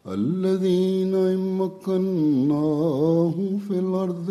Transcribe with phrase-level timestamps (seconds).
[0.07, 1.15] الذين
[1.61, 4.29] مكناهم في الأرض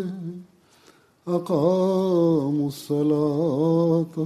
[1.29, 4.17] أقاموا الصلاة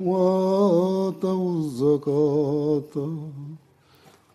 [0.00, 2.94] وآتوا الزكاة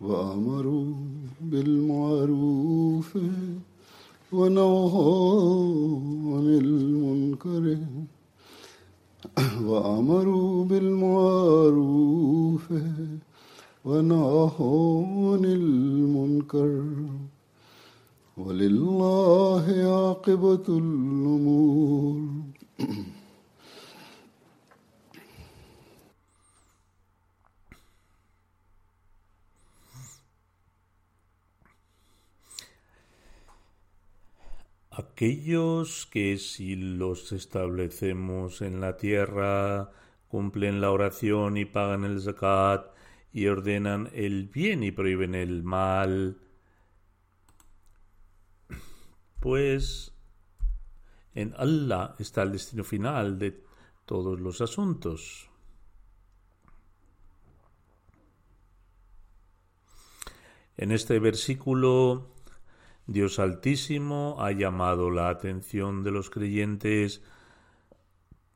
[0.02, 0.94] وأمروا
[1.41, 3.17] بالمعروف
[4.31, 5.69] ونهوا
[6.33, 7.78] عن المنكر.
[9.70, 12.64] وأمروا بالمعروف
[13.86, 16.84] ونهوا عن المنكر
[18.38, 22.19] ولله عاقبة الأمور.
[34.96, 39.90] Aquellos que si los establecemos en la tierra,
[40.28, 42.94] cumplen la oración y pagan el zakat
[43.31, 46.38] y ordenan el bien y prohíben el mal,
[49.40, 50.14] pues
[51.34, 53.64] en Allah está el destino final de
[54.06, 55.50] todos los asuntos.
[60.78, 62.32] En este versículo
[63.06, 67.22] Dios Altísimo ha llamado la atención de los creyentes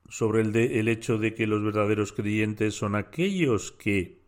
[0.09, 4.21] sobre el, el, hecho de que los verdaderos creyentes son aquellos que,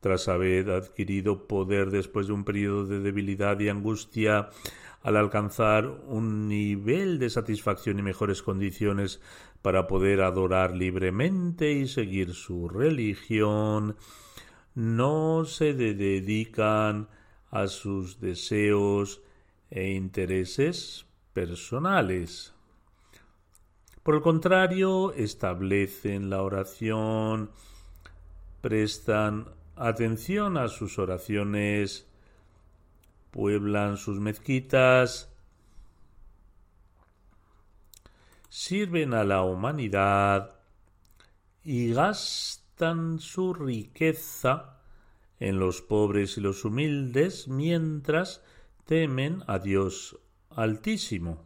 [0.00, 4.48] tras haber adquirido poder después de un periodo de debilidad y angustia,
[5.02, 9.20] al alcanzar un nivel de satisfacción y mejores condiciones
[9.60, 13.96] para poder adorar libremente y seguir su religión,
[14.74, 17.08] no se dedican
[17.50, 19.20] a sus deseos
[19.74, 22.54] e intereses personales.
[24.04, 27.50] Por el contrario, establecen la oración,
[28.60, 32.06] prestan atención a sus oraciones,
[33.32, 35.28] pueblan sus mezquitas,
[38.48, 40.54] sirven a la humanidad
[41.64, 44.78] y gastan su riqueza
[45.40, 48.40] en los pobres y los humildes mientras
[48.84, 50.18] temen a Dios
[50.50, 51.44] Altísimo.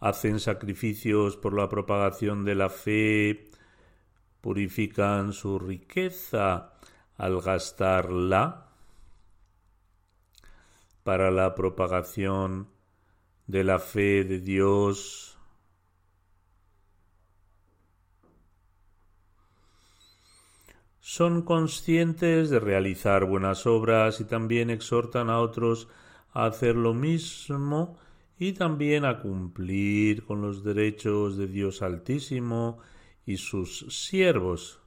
[0.00, 3.50] Hacen sacrificios por la propagación de la fe,
[4.40, 6.74] purifican su riqueza
[7.16, 8.68] al gastarla
[11.02, 12.68] para la propagación
[13.46, 15.37] de la fe de Dios
[21.10, 25.88] son conscientes de realizar buenas obras y también exhortan a otros
[26.34, 27.96] a hacer lo mismo
[28.38, 32.76] y también a cumplir con los derechos de Dios Altísimo
[33.24, 34.82] y sus siervos.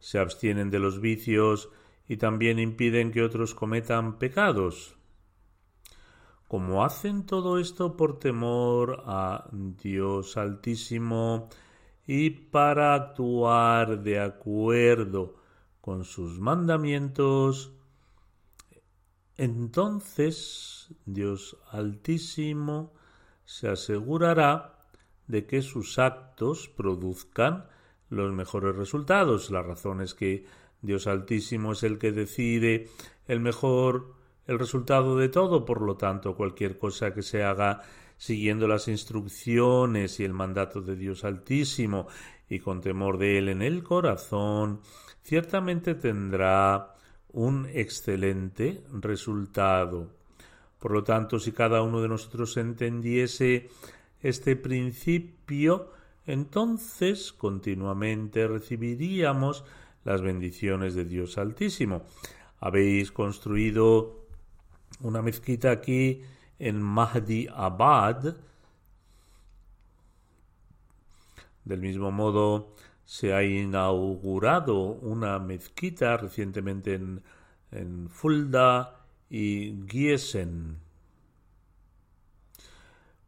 [0.00, 1.70] Se abstienen de los vicios
[2.06, 4.96] y también impiden que otros cometan pecados.
[6.46, 11.48] Como hacen todo esto por temor a Dios Altísimo,
[12.06, 15.36] y para actuar de acuerdo
[15.80, 17.72] con sus mandamientos,
[19.36, 22.92] entonces Dios Altísimo
[23.44, 24.78] se asegurará
[25.26, 27.66] de que sus actos produzcan
[28.10, 29.50] los mejores resultados.
[29.50, 30.46] La razón es que
[30.82, 32.88] Dios Altísimo es el que decide
[33.26, 34.14] el mejor
[34.46, 37.80] el resultado de todo, por lo tanto, cualquier cosa que se haga
[38.16, 42.06] siguiendo las instrucciones y el mandato de Dios Altísimo
[42.48, 44.80] y con temor de Él en el corazón,
[45.22, 46.94] ciertamente tendrá
[47.32, 50.12] un excelente resultado.
[50.78, 53.68] Por lo tanto, si cada uno de nosotros entendiese
[54.22, 55.90] este principio,
[56.26, 59.64] entonces continuamente recibiríamos
[60.04, 62.04] las bendiciones de Dios Altísimo.
[62.60, 64.26] Habéis construido
[65.00, 66.22] una mezquita aquí
[66.58, 68.36] en Mahdi Abad.
[71.64, 72.74] Del mismo modo,
[73.04, 77.22] se ha inaugurado una mezquita recientemente en,
[77.70, 80.78] en Fulda y Giesen.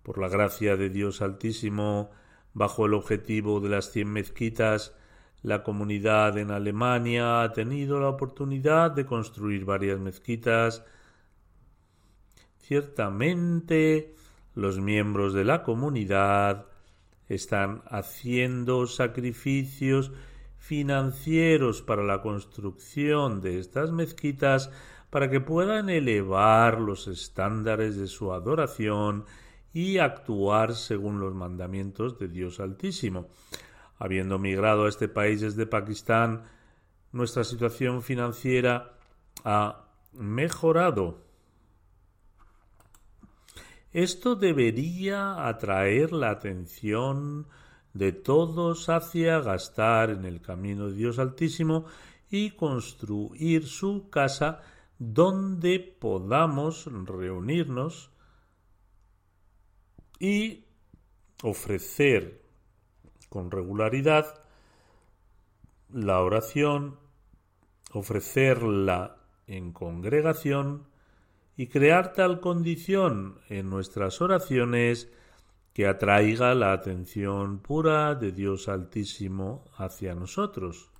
[0.03, 2.11] Por la gracia de Dios Altísimo,
[2.55, 4.95] bajo el objetivo de las cien mezquitas,
[5.43, 10.85] la comunidad en Alemania ha tenido la oportunidad de construir varias mezquitas.
[12.67, 14.17] Ciertamente,
[14.57, 16.67] los miembros de la comunidad
[17.29, 20.11] están haciendo sacrificios
[20.59, 24.73] financieros para la construcción de estas mezquitas
[25.11, 29.27] para que puedan elevar los estándares de su adoración
[29.73, 33.29] y actuar según los mandamientos de Dios Altísimo.
[33.97, 36.43] Habiendo migrado a este país desde Pakistán,
[37.13, 38.99] nuestra situación financiera
[39.45, 39.85] ha
[40.15, 41.26] mejorado.
[43.97, 47.47] Esto debería atraer la atención
[47.95, 51.87] de todos hacia gastar en el camino de Dios Altísimo
[52.29, 54.61] y construir su casa
[54.99, 58.11] donde podamos reunirnos
[60.19, 60.67] y
[61.43, 62.43] ofrecer
[63.31, 64.43] con regularidad
[65.89, 66.99] la oración,
[67.95, 69.17] ofrecerla
[69.47, 70.87] en congregación
[71.57, 75.11] y crear tal condición en nuestras oraciones
[75.73, 80.91] que atraiga la atención pura de Dios Altísimo hacia nosotros.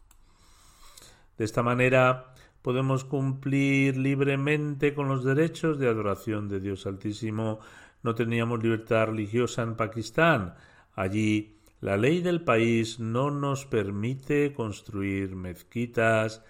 [1.39, 7.61] De esta manera podemos cumplir libremente con los derechos de adoración de Dios Altísimo.
[8.03, 10.55] No teníamos libertad religiosa en Pakistán.
[10.95, 16.43] Allí la ley del país no nos permite construir mezquitas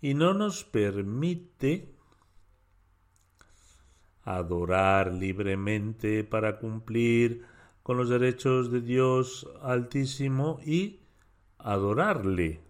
[0.00, 1.91] y no nos permite
[4.24, 7.44] adorar libremente para cumplir
[7.82, 11.00] con los derechos de Dios Altísimo y
[11.58, 12.60] adorarle.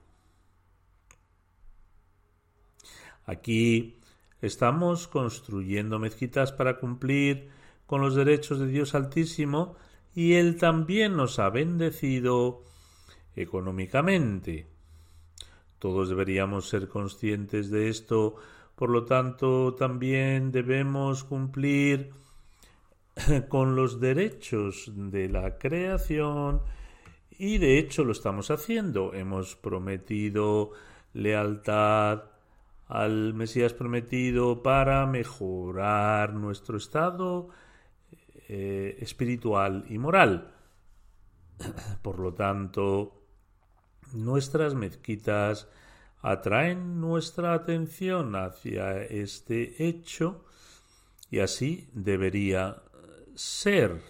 [3.25, 3.99] Aquí
[4.41, 7.49] estamos construyendo mezquitas para cumplir
[7.87, 9.77] con los derechos de Dios Altísimo
[10.15, 12.63] y Él también nos ha bendecido
[13.37, 14.67] económicamente.
[15.79, 18.37] Todos deberíamos ser conscientes de esto,
[18.75, 22.13] por lo tanto también debemos cumplir
[23.49, 26.63] con los derechos de la creación
[27.31, 29.15] y de hecho lo estamos haciendo.
[29.15, 30.73] Hemos prometido
[31.13, 32.25] lealtad
[32.89, 37.49] al Mesías prometido para mejorar nuestro estado
[38.49, 40.53] eh, espiritual y moral.
[42.03, 43.23] Por lo tanto,
[44.13, 45.69] nuestras mezquitas
[46.23, 50.45] atraen nuestra atención hacia este hecho
[51.31, 52.83] y así debería
[53.35, 54.01] ser.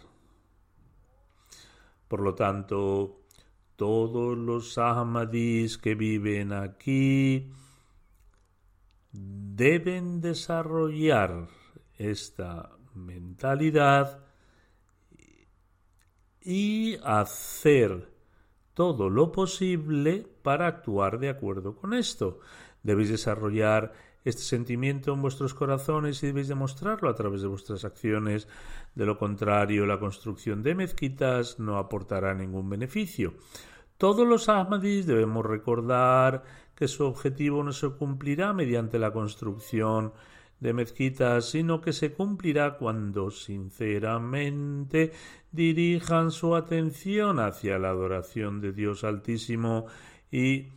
[2.09, 3.23] Por lo tanto,
[3.77, 7.51] todos los Ahmadis que viven aquí
[9.13, 11.49] deben desarrollar
[11.97, 14.25] esta mentalidad
[16.43, 18.12] y hacer
[18.75, 22.41] todo lo posible para actuar de acuerdo con esto.
[22.83, 23.93] Debéis desarrollar
[24.25, 28.49] este sentimiento en vuestros corazones y debéis demostrarlo a través de vuestras acciones.
[28.95, 33.35] De lo contrario, la construcción de mezquitas no aportará ningún beneficio.
[33.99, 36.43] Todos los Ahmadis debemos recordar
[36.75, 40.13] que su objetivo no se cumplirá mediante la construcción
[40.59, 45.13] de mezquitas, sino que se cumplirá cuando sinceramente
[45.53, 49.87] dirijan su atención hacia la adoración de Dios Altísimo
[50.31, 50.69] y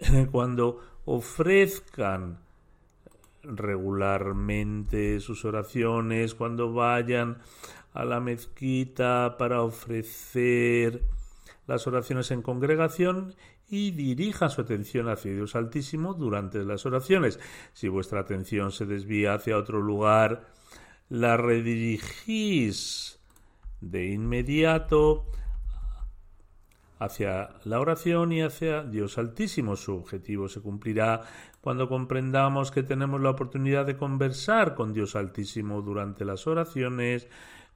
[0.30, 2.38] cuando ofrezcan
[3.42, 7.38] regularmente sus oraciones, cuando vayan
[7.92, 11.02] a la mezquita para ofrecer
[11.66, 13.34] las oraciones en congregación
[13.68, 17.38] y dirija su atención hacia Dios Altísimo durante las oraciones.
[17.72, 20.46] Si vuestra atención se desvía hacia otro lugar,
[21.08, 23.20] la redirigís
[23.90, 25.26] de inmediato
[26.98, 29.76] hacia la oración y hacia Dios Altísimo.
[29.76, 31.22] Su objetivo se cumplirá
[31.60, 37.28] cuando comprendamos que tenemos la oportunidad de conversar con Dios Altísimo durante las oraciones.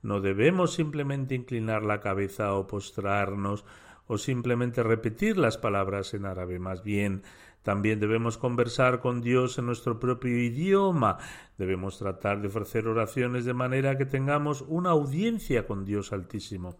[0.02, 3.64] No debemos simplemente inclinar la cabeza o postrarnos
[4.06, 6.58] o simplemente repetir las palabras en árabe.
[6.58, 7.22] Más bien,
[7.62, 11.18] también debemos conversar con Dios en nuestro propio idioma.
[11.56, 16.76] Debemos tratar de ofrecer oraciones de manera que tengamos una audiencia con Dios Altísimo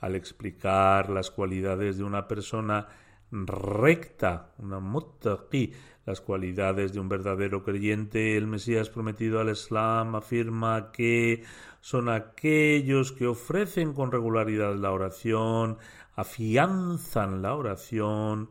[0.00, 2.86] al explicar las cualidades de una persona
[3.30, 5.72] recta, una muttaqi,
[6.04, 11.42] las cualidades de un verdadero creyente, el Mesías prometido al Islam afirma que
[11.80, 15.78] son aquellos que ofrecen con regularidad la oración,
[16.14, 18.50] afianzan la oración.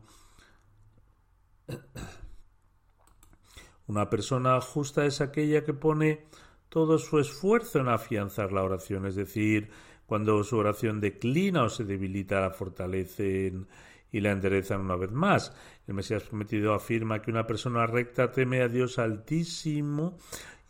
[3.86, 6.24] Una persona justa es aquella que pone
[6.68, 9.70] todo su esfuerzo en afianzar la oración, es decir,
[10.06, 13.66] cuando su oración declina o se debilita, la fortalecen
[14.10, 15.52] y la enderezan una vez más.
[15.86, 20.18] El Mesías prometido afirma que una persona recta teme a Dios altísimo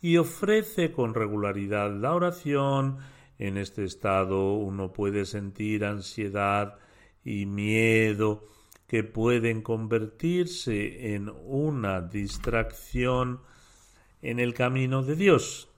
[0.01, 2.97] y ofrece con regularidad la oración.
[3.39, 6.77] En este estado uno puede sentir ansiedad
[7.23, 8.43] y miedo
[8.87, 13.41] que pueden convertirse en una distracción
[14.21, 15.69] en el camino de Dios.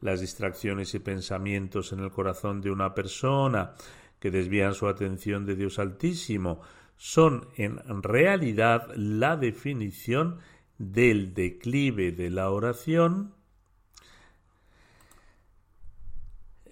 [0.00, 3.74] Las distracciones y pensamientos en el corazón de una persona
[4.20, 6.60] que desvían su atención de Dios Altísimo
[6.96, 10.38] son en realidad la definición
[10.78, 13.34] del declive de la oración,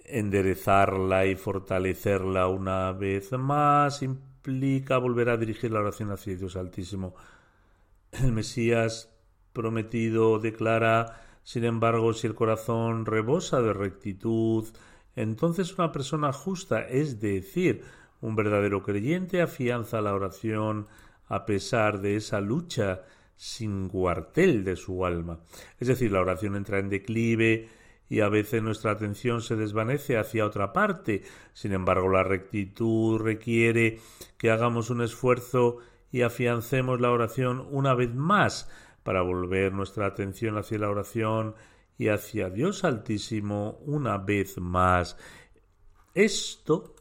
[0.05, 4.01] enderezarla y fortalecerla una vez más
[4.39, 7.13] implica volver a dirigir la oración hacia Dios Altísimo.
[8.11, 9.13] El Mesías
[9.53, 14.67] prometido declara sin embargo, si el corazón rebosa de rectitud,
[15.15, 17.81] entonces una persona justa, es decir,
[18.21, 20.85] un verdadero creyente, afianza la oración
[21.27, 23.01] a pesar de esa lucha
[23.35, 25.39] sin cuartel de su alma.
[25.79, 27.69] Es decir, la oración entra en declive
[28.09, 31.23] y a veces nuestra atención se desvanece hacia otra parte.
[31.53, 33.99] Sin embargo, la rectitud requiere
[34.37, 35.77] que hagamos un esfuerzo
[36.11, 38.69] y afiancemos la oración una vez más
[39.03, 41.55] para volver nuestra atención hacia la oración
[41.97, 45.15] y hacia Dios Altísimo una vez más.
[46.15, 46.95] Esto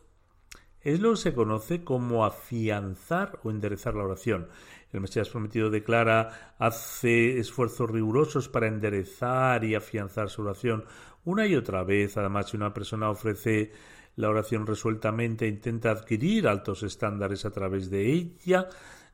[0.81, 4.49] es lo que se conoce como afianzar o enderezar la oración.
[4.93, 10.85] El Mesías prometido declara, hace esfuerzos rigurosos para enderezar y afianzar su oración
[11.25, 12.17] una y otra vez.
[12.17, 13.73] Además, si una persona ofrece
[14.17, 18.69] la oración resueltamente e intenta adquirir altos estándares a través de ella,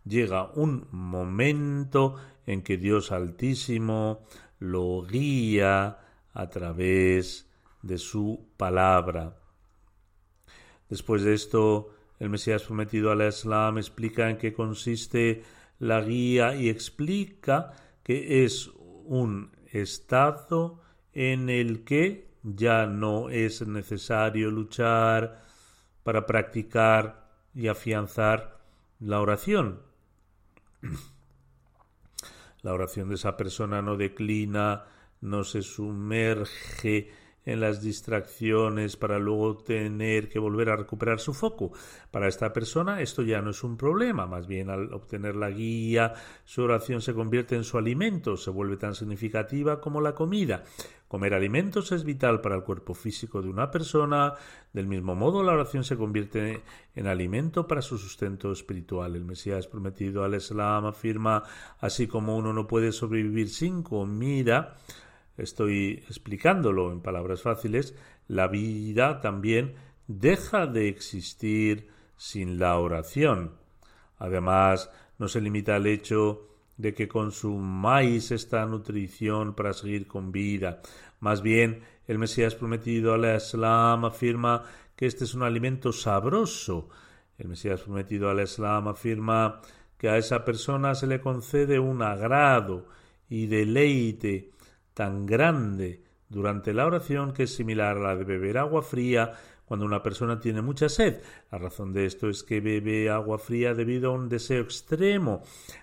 [0.05, 2.17] llega un momento
[2.47, 4.25] en que Dios Altísimo
[4.61, 5.99] lo guía
[6.33, 7.51] a través
[7.83, 9.37] de su palabra.
[10.89, 15.43] Después de esto, el Mesías prometido al Islam explica en qué consiste
[15.85, 17.73] la guía y explica
[18.03, 18.71] que es
[19.05, 20.81] un estado
[21.13, 25.43] en el que ya no es necesario luchar
[26.03, 28.61] para practicar y afianzar
[28.99, 29.83] la oración,
[32.63, 34.85] la oración de esa persona no declina,
[35.21, 37.11] no se sumerge
[37.45, 41.73] en las distracciones para luego tener que volver a recuperar su foco.
[42.11, 46.15] Para esta persona esto ya no es un problema, más bien al obtener la guía,
[46.45, 50.65] su oración se convierte en su alimento, se vuelve tan significativa como la comida.
[51.15, 54.35] Comer alimentos es vital para el cuerpo físico de una persona,
[54.73, 56.63] del mismo modo la oración se convierte
[56.97, 59.15] en alimento para su sustento espiritual.
[59.15, 61.45] El Mesías prometido al Islam afirma,
[61.79, 64.77] así como uno no puede sobrevivir sin comida,
[65.37, 67.95] estoy explicándolo en palabras fáciles,
[68.29, 69.75] la vida también
[70.07, 73.53] deja de existir sin la oración.
[74.19, 80.81] Además, no se limita al hecho de que consumáis esta nutrición para seguir con vida.
[81.21, 84.63] Más bien, el Mesías prometido al Islam afirma
[84.97, 86.89] que este es un alimento sabroso.
[87.39, 89.61] El Mesías prometido al Islam afirma
[89.99, 92.87] que a esa persona se le concede un agrado
[93.29, 94.51] y deleite
[94.95, 99.33] tan grande durante la oración que es similar a la de beber agua fría
[99.65, 101.21] cuando una persona tiene mucha sed.
[101.51, 105.43] La razón de esto es que bebe agua fría debido a un deseo extremo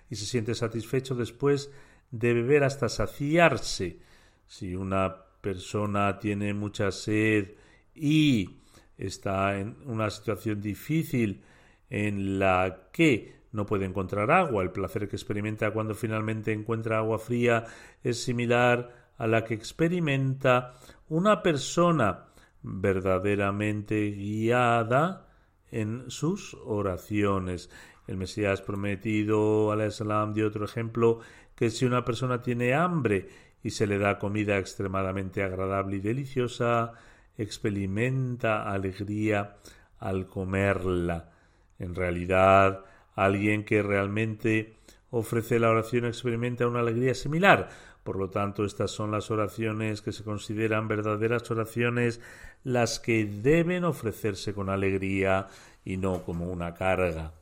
[0.10, 1.72] y se siente satisfecho después
[2.12, 4.00] de beber hasta saciarse.
[4.46, 7.54] Si una persona tiene mucha sed
[7.96, 8.62] y
[8.98, 11.42] está en una situación difícil
[11.90, 17.20] en la que no puede encontrar agua, el placer que experimenta cuando finalmente encuentra agua
[17.20, 17.66] fría
[18.04, 20.74] es similar a la que experimenta
[21.08, 22.26] una persona
[22.64, 25.28] verdaderamente guiada
[25.70, 27.70] en sus oraciones.
[28.08, 31.20] El Mesías prometido al Islam dio otro ejemplo
[31.56, 33.30] que si una persona tiene hambre
[33.62, 36.94] y se le da comida extremadamente agradable y deliciosa,
[37.38, 39.58] experimenta alegría
[40.00, 41.30] al comerla.
[41.78, 44.78] En realidad, alguien que realmente
[45.12, 47.70] ofrece la oración experimenta una alegría similar.
[48.04, 52.20] Por lo tanto, estas son las oraciones que se consideran verdaderas oraciones,
[52.64, 55.48] las que deben ofrecerse con alegría
[55.86, 57.34] y no como una carga.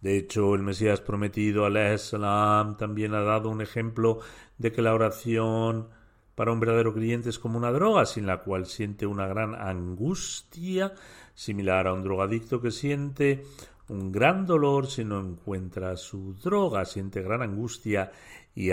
[0.00, 1.78] De hecho, el Mesías prometido, al
[2.76, 4.20] también ha dado un ejemplo
[4.58, 5.88] de que la oración
[6.34, 10.92] para un verdadero creyente es como una droga sin la cual siente una gran angustia,
[11.34, 13.44] similar a un drogadicto que siente
[13.88, 18.10] un gran dolor si no encuentra su droga, siente gran angustia
[18.54, 18.70] y,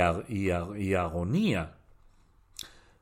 [0.94, 1.78] agonía.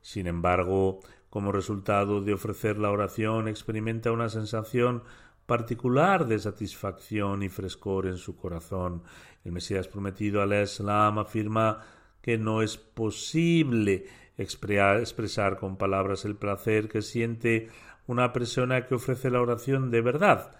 [0.02, 5.04] Sin embargo, como resultado de ofrecer la oración, experimenta una sensación
[5.46, 9.04] particular de satisfacción y frescor en su corazón.
[9.44, 11.84] El Mesías prometido al Islam afirma
[12.22, 14.06] que no es posible
[14.38, 17.70] expresar con palabras el placer que siente
[18.08, 20.56] una persona que ofrece la oración de verdad.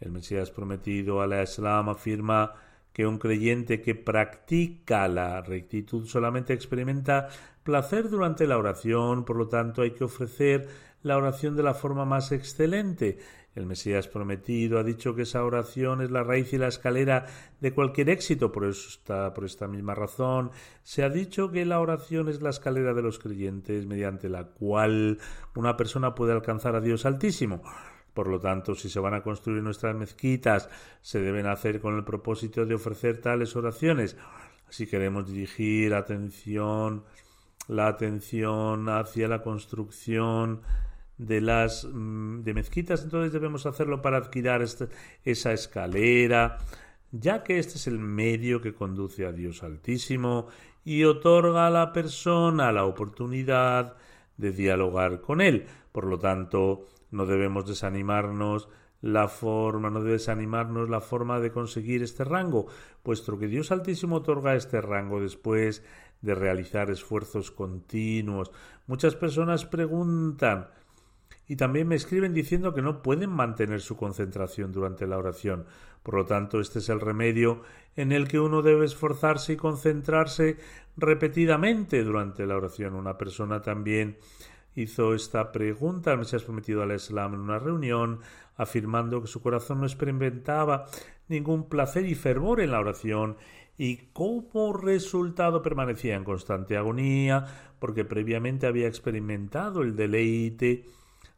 [0.00, 2.54] El Mesías prometido al Islam afirma
[2.92, 7.28] que un creyente que practica la rectitud solamente experimenta
[7.62, 10.68] placer durante la oración, por lo tanto hay que ofrecer
[11.02, 13.18] la oración de la forma más excelente.
[13.54, 17.26] El Mesías prometido ha dicho que esa oración es la raíz y la escalera
[17.60, 18.50] de cualquier éxito.
[18.50, 20.50] Por, esta, por esta misma razón
[20.82, 25.18] se ha dicho que la oración es la escalera de los creyentes mediante la cual
[25.54, 27.62] una persona puede alcanzar a Dios Altísimo.
[28.14, 30.68] Por lo tanto, si se van a construir nuestras mezquitas,
[31.00, 34.16] se deben hacer con el propósito de ofrecer tales oraciones.
[34.68, 37.04] Si queremos dirigir atención,
[37.68, 40.60] la atención hacia la construcción
[41.18, 44.88] de las mm, de mezquitas, entonces debemos hacerlo para adquirir este,
[45.24, 46.58] esa escalera,
[47.12, 50.48] ya que este es el medio que conduce a Dios Altísimo
[50.84, 53.96] y otorga a la persona la oportunidad
[54.36, 55.66] de dialogar con Él.
[55.92, 58.68] Por lo tanto, no debemos desanimarnos
[59.00, 62.66] la forma, no debe desanimarnos la forma de conseguir este rango,
[63.02, 65.84] puesto que Dios Altísimo otorga este rango después
[66.20, 68.52] de realizar esfuerzos continuos.
[68.86, 70.68] Muchas personas preguntan
[71.48, 75.66] y también me escriben diciendo que no pueden mantener su concentración durante la oración.
[76.02, 77.62] Por lo tanto, este es el remedio
[77.96, 80.56] en el que uno debe esforzarse y concentrarse
[80.96, 82.94] repetidamente durante la oración.
[82.94, 84.16] Una persona también
[84.74, 88.20] hizo esta pregunta al Mesías prometido al Islam en una reunión,
[88.56, 90.86] afirmando que su corazón no experimentaba
[91.28, 93.36] ningún placer y fervor en la oración
[93.78, 100.84] y como resultado permanecía en constante agonía porque previamente había experimentado el deleite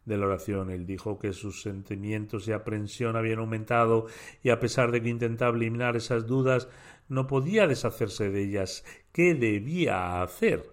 [0.05, 0.71] de la oración.
[0.71, 4.07] Él dijo que sus sentimientos de aprensión habían aumentado
[4.43, 6.69] y a pesar de que intentaba eliminar esas dudas,
[7.09, 8.85] no podía deshacerse de ellas.
[9.13, 10.69] ¿Qué debía hacer?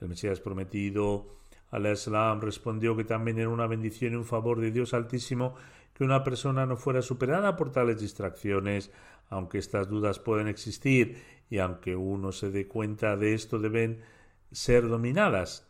[0.00, 1.37] El Mesías prometido
[1.70, 5.54] al Islam respondió que también era una bendición y un favor de Dios Altísimo
[5.92, 8.92] que una persona no fuera superada por tales distracciones,
[9.30, 14.00] aunque estas dudas pueden existir y aunque uno se dé cuenta de esto deben
[14.52, 15.66] ser dominadas.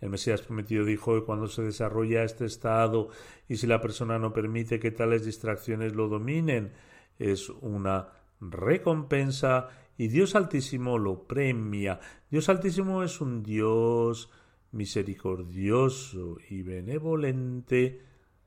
[0.00, 3.08] El Mesías prometido dijo que cuando se desarrolla este estado
[3.48, 6.72] y si la persona no permite que tales distracciones lo dominen,
[7.18, 8.08] es una
[8.40, 12.00] recompensa y Dios Altísimo lo premia.
[12.30, 14.30] Dios Altísimo es un Dios
[14.72, 18.02] misericordioso y benevolente.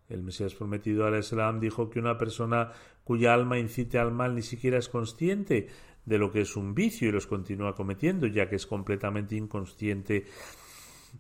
[0.08, 2.72] El Mesías prometido al Islam dijo que una persona
[3.04, 5.68] cuya alma incite al mal ni siquiera es consciente
[6.06, 10.26] de lo que es un vicio y los continúa cometiendo, ya que es completamente inconsciente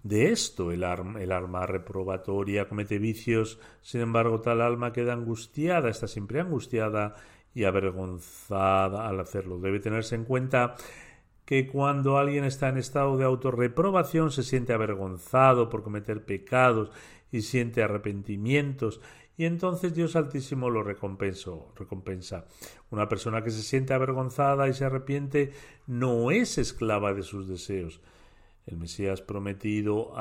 [0.03, 0.71] de esto.
[0.71, 7.15] El, alma reprobatoria comete vicios, sin embargo, tal alma queda angustiada, está siempre angustiada
[7.53, 9.59] y avergonzada al hacerlo.
[9.59, 10.75] Debe tenerse en cuenta
[11.45, 16.91] que cuando alguien está en estado de autorreprobación se siente avergonzado por cometer pecados
[17.31, 19.01] y siente arrepentimientos
[19.37, 22.45] y entonces Dios Altísimo lo recompensa.
[22.91, 25.51] Una persona que se siente avergonzada y se arrepiente
[25.87, 28.01] no es esclava de sus deseos.
[28.67, 30.13] El Mesías prometido,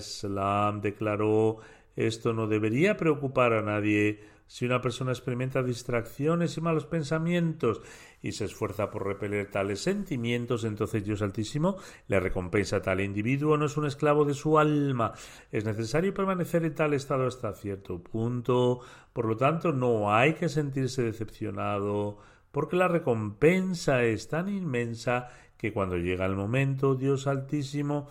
[0.00, 1.60] Salam, declaró
[1.96, 4.18] esto no debería preocupar a nadie
[4.54, 7.82] si una persona experimenta distracciones y malos pensamientos
[8.22, 13.56] y se esfuerza por repeler tales sentimientos, entonces Dios Altísimo le recompensa a tal individuo,
[13.56, 15.12] no es un esclavo de su alma.
[15.50, 18.78] Es necesario permanecer en tal estado hasta cierto punto,
[19.12, 22.18] por lo tanto no hay que sentirse decepcionado,
[22.52, 28.06] porque la recompensa es tan inmensa que cuando llega el momento Dios Altísimo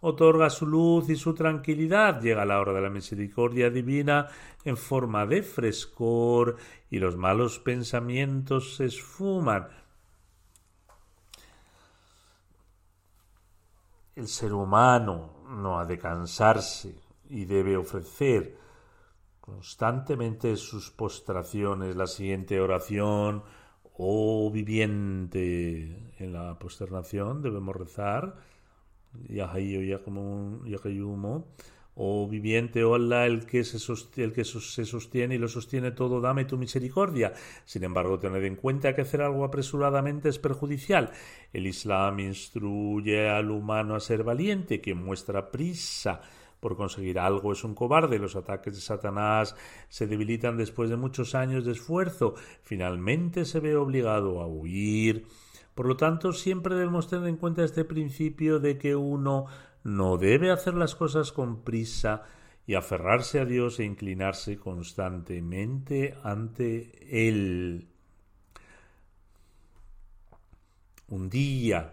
[0.00, 2.20] otorga su luz y su tranquilidad.
[2.20, 4.28] Llega la hora de la misericordia divina
[4.64, 6.56] en forma de frescor
[6.90, 9.68] y los malos pensamientos se esfuman.
[14.14, 16.94] El ser humano no ha de cansarse
[17.28, 18.56] y debe ofrecer
[19.40, 21.94] constantemente sus postraciones.
[21.96, 23.42] La siguiente oración,
[23.98, 28.55] oh viviente, en la posternación debemos rezar
[31.98, 35.92] o viviente, o Allah, el que, se sostiene, el que se sostiene y lo sostiene
[35.92, 37.32] todo, dame tu misericordia.
[37.64, 41.10] Sin embargo, tened en cuenta que hacer algo apresuradamente es perjudicial.
[41.54, 46.20] El Islam instruye al humano a ser valiente, quien muestra prisa
[46.60, 48.18] por conseguir algo es un cobarde.
[48.18, 49.56] Los ataques de Satanás
[49.88, 52.34] se debilitan después de muchos años de esfuerzo.
[52.62, 55.26] Finalmente se ve obligado a huir
[55.76, 59.44] por lo tanto, siempre debemos tener en cuenta este principio de que uno
[59.84, 62.22] no debe hacer las cosas con prisa
[62.66, 67.88] y aferrarse a Dios e inclinarse constantemente ante Él.
[71.08, 71.92] Un día,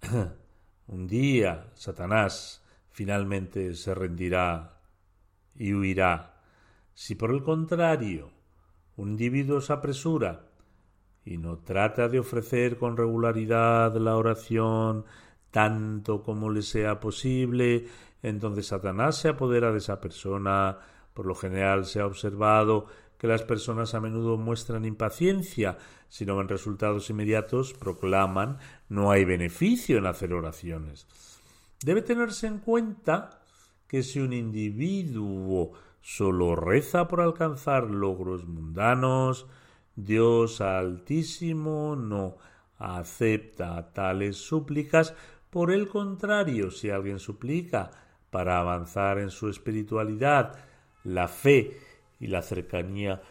[0.86, 4.78] un día, Satanás finalmente se rendirá
[5.56, 6.40] y huirá.
[6.94, 8.30] Si por el contrario,
[8.94, 10.53] un individuo se apresura
[11.24, 15.04] y no trata de ofrecer con regularidad la oración
[15.50, 17.86] tanto como le sea posible,
[18.22, 20.78] entonces Satanás se apodera de esa persona.
[21.12, 22.86] Por lo general se ha observado
[23.18, 28.58] que las personas a menudo muestran impaciencia, si no ven resultados inmediatos, proclaman
[28.88, 31.06] no hay beneficio en hacer oraciones.
[31.84, 33.40] Debe tenerse en cuenta
[33.86, 39.46] que si un individuo solo reza por alcanzar logros mundanos,
[39.96, 42.36] Dios Altísimo no
[42.78, 45.14] acepta tales súplicas.
[45.50, 47.90] Por el contrario, si alguien suplica
[48.30, 50.54] para avanzar en su espiritualidad,
[51.04, 51.78] la fe
[52.18, 53.22] y la cercanía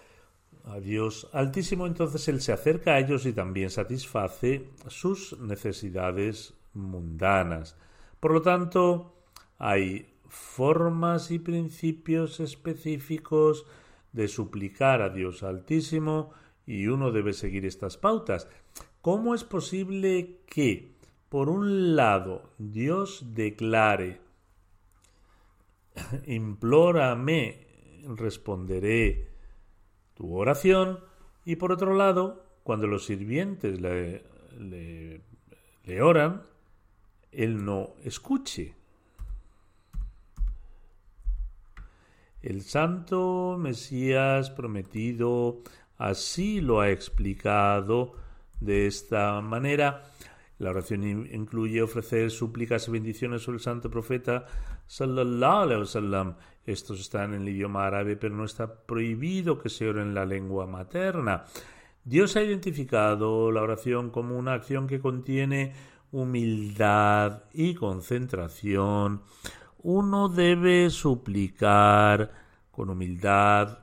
[0.65, 7.75] a Dios Altísimo, entonces Él se acerca a ellos y también satisface sus necesidades mundanas.
[8.19, 9.13] Por lo tanto,
[9.57, 13.65] hay formas y principios específicos
[14.13, 16.31] de suplicar a Dios Altísimo
[16.65, 18.47] y uno debe seguir estas pautas.
[19.01, 20.95] ¿Cómo es posible que,
[21.29, 24.21] por un lado, Dios declare,
[26.25, 27.67] implórame,
[28.15, 29.29] responderé
[30.13, 30.99] tu oración,
[31.45, 34.23] y por otro lado, cuando los sirvientes le,
[34.57, 35.21] le,
[35.83, 36.43] le oran,
[37.31, 38.75] él no escuche?
[42.41, 45.61] El santo Mesías prometido
[46.03, 48.11] Así lo ha explicado
[48.59, 50.03] de esta manera.
[50.59, 54.45] La oración incluye ofrecer súplicas y bendiciones sobre el santo profeta.
[56.65, 60.25] Estos están en el idioma árabe, pero no está prohibido que se ore en la
[60.25, 61.45] lengua materna.
[62.03, 65.73] Dios ha identificado la oración como una acción que contiene
[66.11, 69.21] humildad y concentración.
[69.83, 72.29] Uno debe suplicar
[72.71, 73.82] con humildad,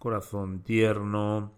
[0.00, 1.52] corazón tierno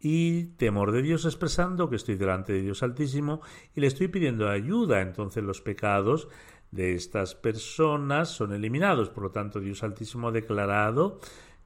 [0.00, 3.40] y temor de Dios expresando que estoy delante de Dios Altísimo
[3.76, 5.00] y le estoy pidiendo ayuda.
[5.00, 6.28] Entonces los pecados
[6.72, 9.10] de estas personas son eliminados.
[9.10, 11.20] Por lo tanto, Dios Altísimo ha declarado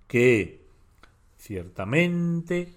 [0.06, 0.66] que
[1.36, 2.74] ciertamente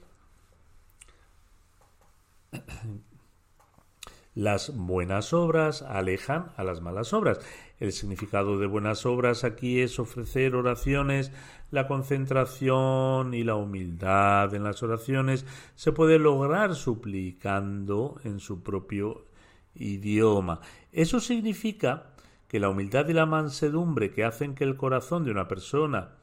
[4.36, 7.40] las buenas obras alejan a las malas obras.
[7.82, 11.32] El significado de buenas obras aquí es ofrecer oraciones,
[11.72, 19.26] la concentración y la humildad en las oraciones se puede lograr suplicando en su propio
[19.74, 20.62] idioma.
[20.92, 22.12] Eso significa
[22.48, 26.21] que la humildad y la mansedumbre que hacen que el corazón de una persona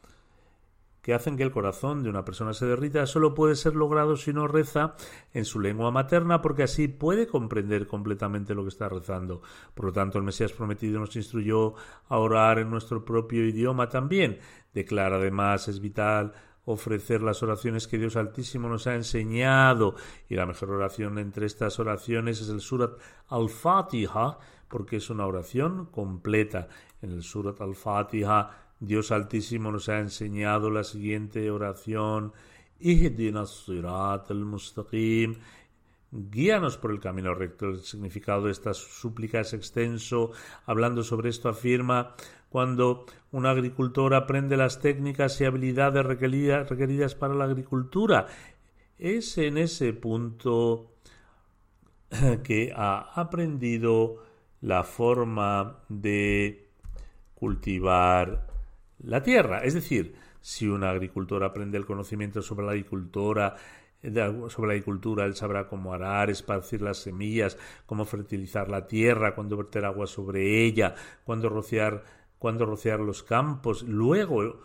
[1.09, 4.35] que hacen que el corazón de una persona se derrita solo puede ser logrado si
[4.35, 4.95] no reza
[5.33, 9.41] en su lengua materna porque así puede comprender completamente lo que está rezando.
[9.73, 11.73] Por lo tanto, el Mesías prometido nos instruyó
[12.11, 14.39] a orar en nuestro propio idioma también.
[14.75, 16.35] Declara además es vital
[16.67, 19.95] ofrecer las oraciones que Dios Altísimo nos ha enseñado
[20.29, 24.37] y la mejor oración entre estas oraciones es el Surat al-Fatiha
[24.69, 26.69] porque es una oración completa.
[27.01, 32.33] En el Surat al-Fatiha Dios Altísimo nos ha enseñado la siguiente oración.
[34.31, 35.35] al-mustaqim.
[36.11, 37.67] Guíanos por el camino recto.
[37.67, 40.31] El significado de esta súplica es extenso.
[40.65, 42.15] Hablando sobre esto afirma
[42.49, 48.27] cuando un agricultor aprende las técnicas y habilidades requeridas para la agricultura.
[48.97, 50.93] Es en ese punto
[52.45, 54.23] que ha aprendido
[54.61, 56.71] la forma de
[57.35, 58.48] cultivar
[59.01, 59.61] la tierra.
[59.61, 63.57] Es decir, si un agricultor aprende el conocimiento sobre la agricultura,
[64.03, 69.57] sobre la agricultura, él sabrá cómo arar, esparcir las semillas, cómo fertilizar la tierra, cuándo
[69.57, 72.05] verter agua sobre ella, cuándo rociar,
[72.39, 73.83] cuándo rociar los campos.
[73.83, 74.61] Luego,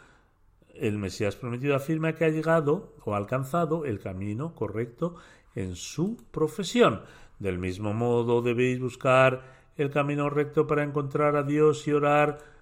[0.76, 5.16] el Mesías prometido afirma que ha llegado o ha alcanzado el camino correcto
[5.56, 7.02] en su profesión.
[7.40, 12.53] Del mismo modo debéis buscar el camino recto para encontrar a Dios y orar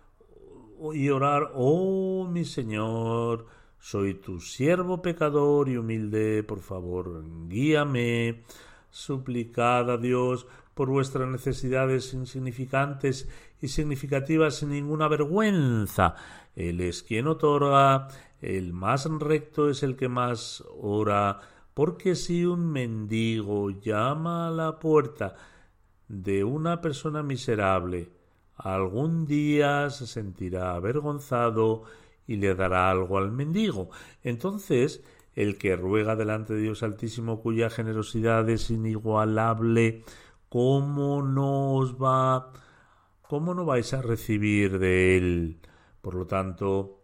[0.93, 3.45] y orar, oh mi Señor,
[3.79, 8.43] soy tu siervo pecador y humilde, por favor, guíame.
[8.89, 13.29] Suplicad a Dios por vuestras necesidades insignificantes
[13.61, 16.15] y significativas sin ninguna vergüenza.
[16.55, 18.07] Él es quien otorga,
[18.41, 21.39] el más recto es el que más ora,
[21.73, 25.35] porque si un mendigo llama a la puerta
[26.07, 28.09] de una persona miserable,
[28.55, 31.83] algún día se sentirá avergonzado
[32.27, 33.89] y le dará algo al mendigo.
[34.23, 35.03] Entonces,
[35.35, 40.03] el que ruega delante de Dios Altísimo, cuya generosidad es inigualable,
[40.49, 42.51] ¿cómo no os va,
[43.21, 45.59] cómo no vais a recibir de él?
[46.01, 47.03] Por lo tanto,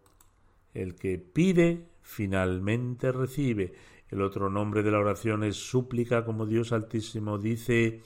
[0.73, 3.73] el que pide, finalmente recibe.
[4.09, 8.01] El otro nombre de la oración es súplica, como Dios Altísimo dice,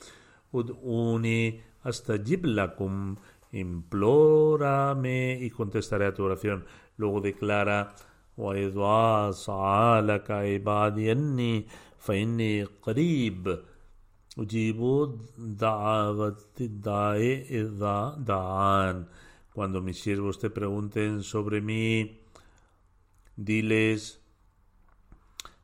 [0.51, 3.15] Ud'uni hasta jiblakum,
[3.51, 6.65] implórame y contestaré a tu oración.
[6.97, 7.95] Luego declara,
[19.53, 22.21] cuando mis siervos te pregunten sobre mí,
[23.35, 24.21] diles,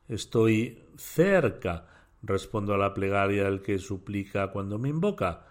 [0.08, 1.88] estoy cerca,
[2.21, 5.46] respondo a la plegaria del que suplica cuando me invoca.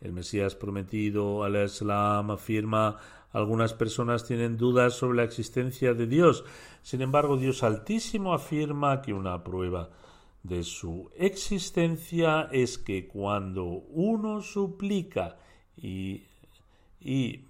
[0.00, 2.98] El Mesías prometido al Islam afirma
[3.32, 6.44] algunas personas tienen dudas sobre la existencia de Dios.
[6.82, 9.90] Sin embargo, Dios Altísimo afirma que una prueba
[10.42, 15.36] de su existencia es que cuando uno suplica
[15.76, 16.22] y,
[17.00, 17.44] y,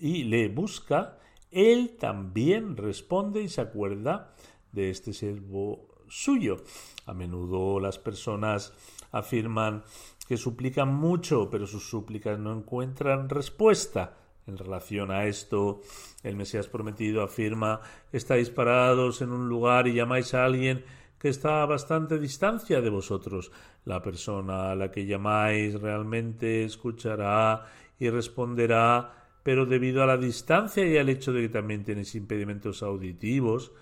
[0.00, 1.18] y le busca,
[1.50, 4.34] Él también responde y se acuerda
[4.70, 6.58] de este siervo suyo.
[7.06, 8.72] A menudo las personas
[9.10, 9.82] afirman
[10.30, 14.16] que suplican mucho, pero sus súplicas no encuentran respuesta.
[14.46, 15.80] En relación a esto,
[16.22, 17.80] el Mesías prometido afirma,
[18.12, 20.84] estáis parados en un lugar y llamáis a alguien
[21.18, 23.50] que está a bastante distancia de vosotros.
[23.84, 27.66] La persona a la que llamáis realmente escuchará
[27.98, 32.84] y responderá, pero debido a la distancia y al hecho de que también tenéis impedimentos
[32.84, 33.72] auditivos,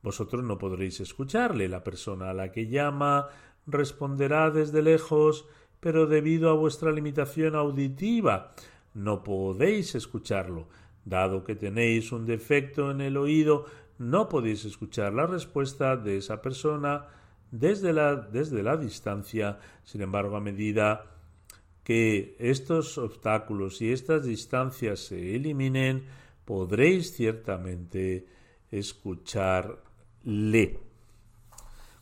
[0.00, 1.68] vosotros no podréis escucharle.
[1.68, 3.28] La persona a la que llama
[3.66, 5.46] responderá desde lejos,
[5.80, 8.54] pero debido a vuestra limitación auditiva
[8.94, 10.68] no podéis escucharlo.
[11.04, 13.64] Dado que tenéis un defecto en el oído,
[13.98, 17.06] no podéis escuchar la respuesta de esa persona
[17.50, 19.58] desde la, desde la distancia.
[19.84, 21.06] Sin embargo, a medida
[21.82, 26.04] que estos obstáculos y estas distancias se eliminen,
[26.44, 28.26] podréis ciertamente
[28.70, 29.78] escucharle.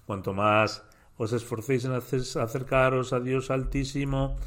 [0.07, 0.88] Cuanto más
[1.19, 4.39] os esforcéis en acercaros a Dios Altísimo,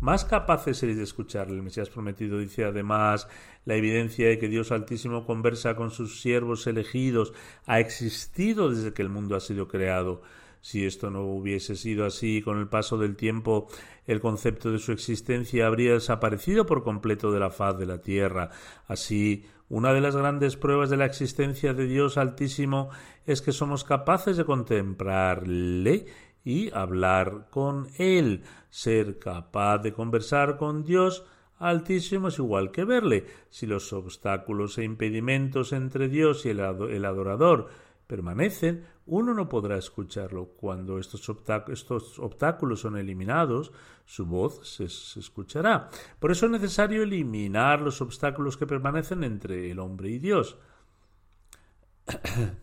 [0.00, 1.56] más capaces seréis de escucharle.
[1.56, 3.28] El Mesías prometido dice además
[3.64, 7.32] la evidencia de que Dios Altísimo conversa con sus siervos elegidos
[7.66, 10.22] ha existido desde que el mundo ha sido creado.
[10.60, 13.68] Si esto no hubiese sido así, con el paso del tiempo
[14.06, 18.50] el concepto de su existencia habría desaparecido por completo de la faz de la tierra.
[18.86, 22.90] Así, una de las grandes pruebas de la existencia de Dios Altísimo
[23.24, 26.04] es que somos capaces de contemplarle
[26.44, 28.42] y hablar con Él.
[28.68, 31.24] Ser capaz de conversar con Dios
[31.58, 33.24] Altísimo es igual que verle.
[33.48, 37.68] Si los obstáculos e impedimentos entre Dios y el, adorador
[38.06, 40.50] permanecen, uno no podrá escucharlo.
[40.56, 43.72] Cuando estos, obstáculos son eliminados,
[44.04, 45.90] su voz se, escuchará.
[46.18, 50.56] Por eso es necesario eliminar los obstáculos que permanecen entre el hombre y Dios.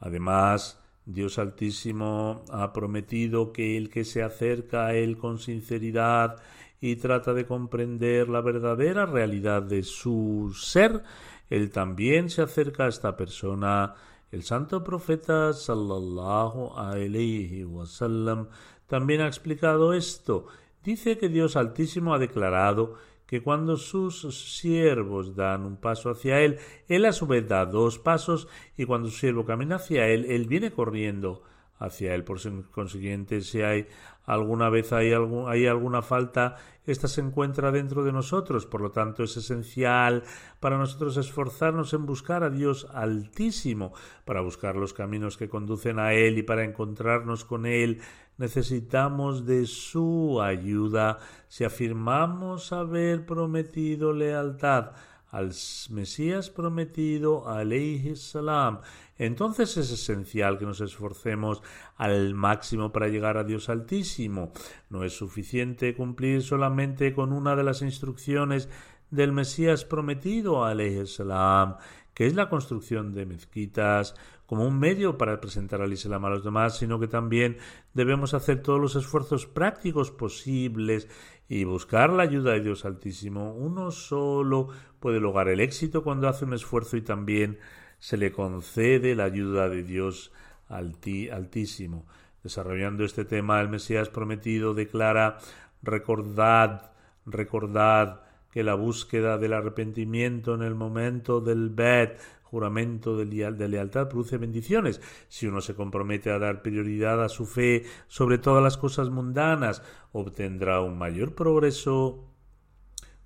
[0.00, 6.36] Además, Dios Altísimo ha prometido que el que se acerca a Él con sinceridad
[6.80, 11.02] y trata de comprender la verdadera realidad de su ser,
[11.50, 13.94] Él también se acerca a esta persona
[14.30, 18.48] el santo profeta sallallahu alaihi wasallam
[18.86, 20.46] también ha explicado esto.
[20.82, 22.94] Dice que Dios Altísimo ha declarado
[23.26, 24.22] que cuando sus
[24.58, 29.10] siervos dan un paso hacia él, él a su vez da dos pasos y cuando
[29.10, 31.42] su siervo camina hacia él, él viene corriendo
[31.78, 32.24] hacia Él.
[32.24, 32.38] Por
[32.70, 33.86] consiguiente, si hay
[34.28, 38.66] alguna vez hay, algún, hay alguna falta, esta se encuentra dentro de nosotros.
[38.66, 40.22] Por lo tanto, es esencial
[40.60, 43.94] para nosotros esforzarnos en buscar a Dios Altísimo,
[44.26, 48.02] para buscar los caminos que conducen a Él y para encontrarnos con Él.
[48.36, 54.92] Necesitamos de su ayuda si afirmamos haber prometido lealtad
[55.30, 55.52] al
[55.90, 58.80] Mesías prometido, alayhi salam.
[59.18, 61.62] Entonces es esencial que nos esforcemos
[61.96, 64.52] al máximo para llegar a Dios Altísimo.
[64.88, 68.68] No es suficiente cumplir solamente con una de las instrucciones
[69.10, 70.64] del Mesías prometido,
[71.06, 71.76] salam,
[72.14, 74.14] que es la construcción de mezquitas,
[74.46, 77.58] como un medio para presentar al Islam a los demás, sino que también
[77.92, 81.06] debemos hacer todos los esfuerzos prácticos posibles
[81.48, 83.52] y buscar la ayuda de Dios Altísimo.
[83.52, 84.68] Uno solo
[85.00, 87.58] puede lograr el éxito cuando hace un esfuerzo y también
[87.98, 90.32] se le concede la ayuda de Dios
[90.68, 92.06] Altísimo.
[92.42, 95.38] Desarrollando este tema, el Mesías prometido declara
[95.82, 96.92] recordad,
[97.26, 102.18] recordad que la búsqueda del arrepentimiento en el momento del Bet
[102.50, 103.26] juramento de,
[103.68, 105.00] lealtad produce bendiciones.
[105.28, 109.82] Si uno se compromete a dar prioridad a su fe sobre todas las cosas mundanas,
[110.12, 112.24] obtendrá un mayor progreso.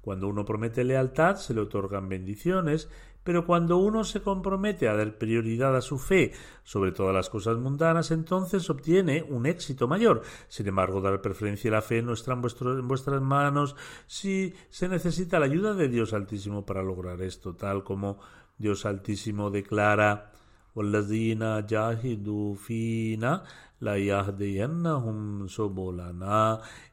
[0.00, 2.90] Cuando uno promete lealtad, se le otorgan bendiciones,
[3.24, 6.32] pero cuando uno se compromete a dar prioridad a su fe
[6.64, 10.22] sobre todas las cosas mundanas, entonces obtiene un éxito mayor.
[10.48, 14.88] Sin embargo, dar preferencia a la fe no está en, en vuestras manos si se
[14.88, 18.18] necesita la ayuda de Dios Altísimo para lograr esto, tal como
[18.58, 20.32] Dios Altísimo declara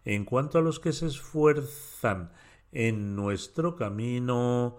[0.06, 2.32] en cuanto a los que se esfuerzan
[2.72, 4.78] en nuestro camino,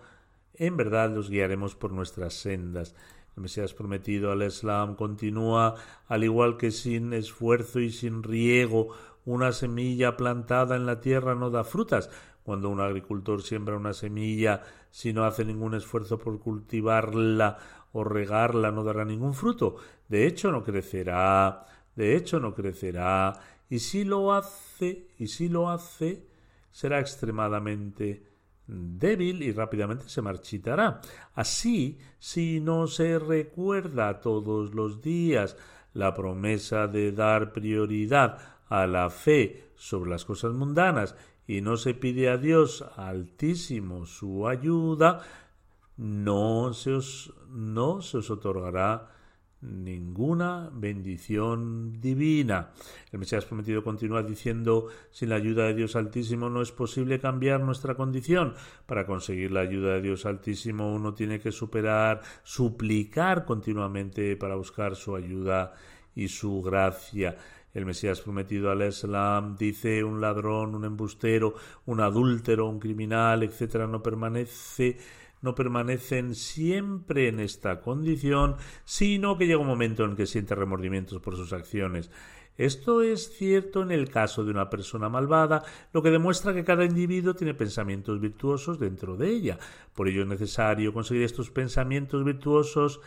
[0.60, 2.94] en verdad los guiaremos por nuestras sendas.
[3.34, 5.74] El Mesías prometido al Islam continúa,
[6.06, 8.90] al igual que sin esfuerzo y sin riego,
[9.24, 12.10] una semilla plantada en la tierra no da frutas,
[12.42, 17.56] cuando un agricultor siembra una semilla, si no hace ningún esfuerzo por cultivarla
[17.92, 19.76] o regarla, no dará ningún fruto.
[20.08, 21.64] De hecho, no crecerá.
[21.96, 23.32] De hecho, no crecerá.
[23.70, 26.26] Y si lo hace, y si lo hace,
[26.70, 28.29] será extremadamente
[28.70, 31.00] débil y rápidamente se marchitará.
[31.34, 35.56] Así, si no se recuerda todos los días
[35.92, 41.94] la promesa de dar prioridad a la fe sobre las cosas mundanas y no se
[41.94, 45.22] pide a Dios altísimo su ayuda,
[45.96, 49.19] no se os, no se os otorgará
[49.62, 52.70] ninguna bendición divina.
[53.12, 57.60] El Mesías prometido continúa diciendo, sin la ayuda de Dios Altísimo no es posible cambiar
[57.60, 58.54] nuestra condición.
[58.86, 64.96] Para conseguir la ayuda de Dios Altísimo uno tiene que superar, suplicar continuamente para buscar
[64.96, 65.74] su ayuda
[66.14, 67.36] y su gracia
[67.72, 71.54] el Mesías prometido al Islam, dice un ladrón, un embustero,
[71.86, 74.98] un adúltero, un criminal, etcétera, no permanece
[75.42, 81.20] no permanecen siempre en esta condición, sino que llega un momento en que siente remordimientos
[81.20, 82.10] por sus acciones.
[82.60, 86.84] Esto es cierto en el caso de una persona malvada, lo que demuestra que cada
[86.84, 89.58] individuo tiene pensamientos virtuosos dentro de ella.
[89.94, 93.00] Por ello es necesario conseguir estos pensamientos virtuosos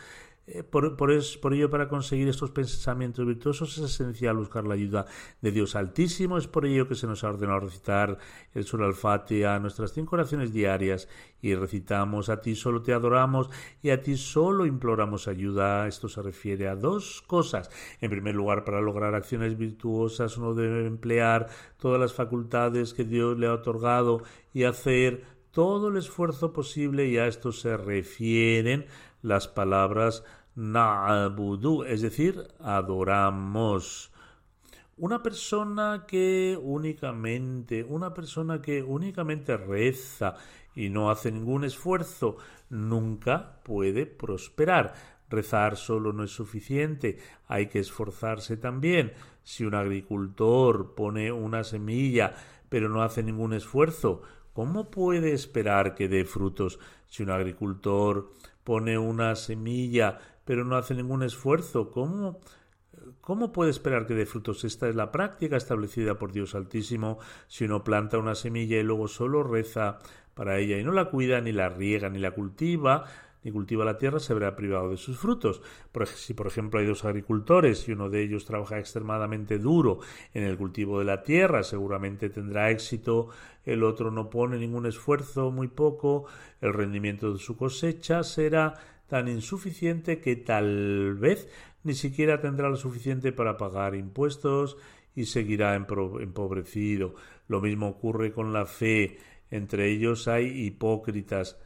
[0.46, 1.10] eh, por, por,
[1.54, 5.06] ello, para conseguir estos pensamientos virtuosos es esencial buscar la ayuda
[5.40, 6.36] de Dios Altísimo.
[6.36, 8.18] Es por ello que se nos ha ordenado recitar
[8.52, 11.08] el Sur al a nuestras cinco oraciones diarias
[11.40, 13.48] y recitamos a ti solo te adoramos
[13.82, 15.88] y a ti solo imploramos ayuda.
[15.88, 17.70] Esto se refiere a dos cosas.
[18.02, 23.38] En primer lugar, para lograr acciones virtuosas uno debe emplear todas las facultades que Dios
[23.38, 28.86] le ha otorgado y hacer todo el esfuerzo posible y a esto se refieren
[29.24, 30.22] las palabras
[30.54, 34.12] na'budu, es decir, adoramos.
[34.98, 40.34] Una persona que únicamente, una persona que únicamente reza
[40.76, 42.36] y no hace ningún esfuerzo,
[42.68, 44.92] nunca puede prosperar.
[45.30, 49.14] Rezar solo no es suficiente, hay que esforzarse también.
[49.42, 52.34] Si un agricultor pone una semilla
[52.68, 54.20] pero no hace ningún esfuerzo,
[54.52, 56.78] ¿cómo puede esperar que dé frutos?
[57.08, 58.32] Si un agricultor
[58.64, 62.40] pone una semilla pero no hace ningún esfuerzo, ¿cómo,
[63.20, 64.64] ¿Cómo puede esperar que dé frutos?
[64.64, 67.18] Esta es la práctica establecida por Dios Altísimo.
[67.48, 69.98] Si uno planta una semilla y luego solo reza
[70.34, 73.04] para ella y no la cuida, ni la riega, ni la cultiva,
[73.44, 75.60] ni cultiva la tierra, se verá privado de sus frutos.
[76.16, 80.00] si, por ejemplo, hay dos agricultores y uno de ellos trabaja extremadamente duro
[80.32, 83.28] en el cultivo de la tierra, seguramente tendrá éxito,
[83.64, 86.24] el otro no pone ningún esfuerzo, muy poco,
[86.60, 88.74] el rendimiento de su cosecha será
[89.08, 91.48] tan insuficiente que tal vez
[91.82, 94.76] ni siquiera tendrá lo suficiente para pagar impuestos
[95.14, 97.14] y seguirá empobrecido.
[97.46, 99.18] Lo mismo ocurre con la fe.
[99.50, 101.58] Entre ellos hay hipócritas,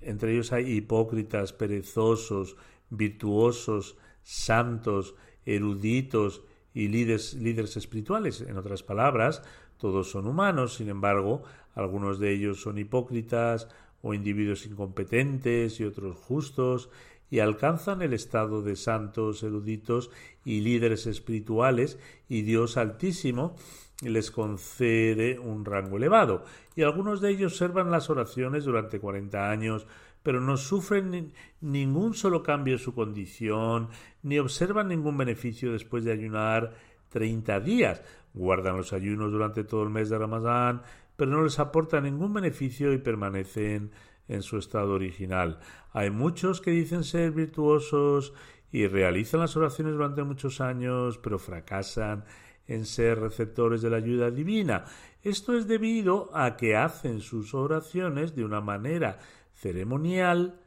[0.00, 2.56] entre ellos hay hipócritas, perezosos,
[2.90, 6.42] virtuosos, santos, eruditos
[6.74, 8.40] y líderes, líderes espirituales.
[8.40, 9.42] En otras palabras,
[9.78, 11.42] todos son humanos, sin embargo,
[11.74, 13.68] algunos de ellos son hipócritas
[14.02, 16.90] o individuos incompetentes y otros justos,
[17.30, 20.10] y alcanzan el estado de santos, eruditos
[20.44, 23.56] y líderes espirituales, y Dios Altísimo
[24.02, 26.44] les concede un rango elevado.
[26.76, 29.86] Y algunos de ellos observan las oraciones durante cuarenta años,
[30.22, 33.88] pero no sufren ningún solo cambio en su condición,
[34.22, 36.74] ni observan ningún beneficio después de ayunar
[37.08, 38.02] treinta días.
[38.34, 40.82] Guardan los ayunos durante todo el mes de Ramadán,
[41.16, 43.90] pero no les aporta ningún beneficio y permanecen
[44.28, 45.58] en su estado original.
[45.92, 48.34] Hay muchos que dicen ser virtuosos
[48.70, 52.24] y realizan las oraciones durante muchos años, pero fracasan
[52.68, 54.84] en ser receptores de la ayuda divina.
[55.22, 59.18] Esto es debido a que hacen sus oraciones de una manera
[59.54, 60.60] ceremonial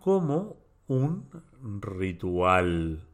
[0.00, 0.56] como
[0.86, 1.28] un
[1.80, 3.06] ritual.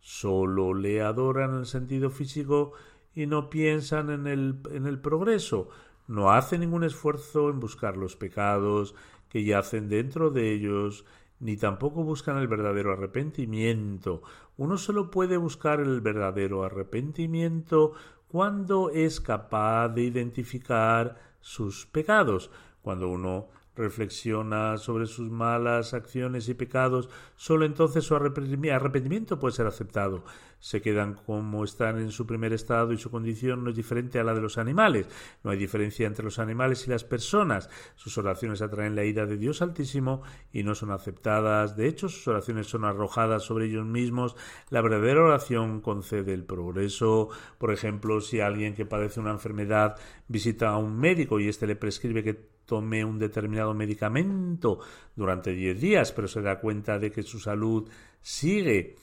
[0.00, 2.72] Solo le adoran en el sentido físico
[3.14, 5.68] y no piensan en el, en el progreso.
[6.08, 8.94] No hacen ningún esfuerzo en buscar los pecados
[9.28, 11.06] que yacen dentro de ellos,
[11.42, 14.22] ni tampoco buscan el verdadero arrepentimiento.
[14.56, 17.94] Uno solo puede buscar el verdadero arrepentimiento
[18.28, 26.54] cuando es capaz de identificar sus pecados, cuando uno reflexiona sobre sus malas acciones y
[26.54, 30.24] pecados, solo entonces su arrepentimiento puede ser aceptado.
[30.62, 34.24] Se quedan como están en su primer estado y su condición no es diferente a
[34.24, 35.08] la de los animales.
[35.42, 37.68] No hay diferencia entre los animales y las personas.
[37.96, 41.76] Sus oraciones atraen la ira de Dios Altísimo y no son aceptadas.
[41.76, 44.36] De hecho, sus oraciones son arrojadas sobre ellos mismos.
[44.70, 47.28] La verdadera oración concede el progreso.
[47.58, 49.96] Por ejemplo, si alguien que padece una enfermedad
[50.28, 54.78] visita a un médico y éste le prescribe que tome un determinado medicamento
[55.14, 57.86] durante 10 días, pero se da cuenta de que su salud
[58.22, 58.96] sigue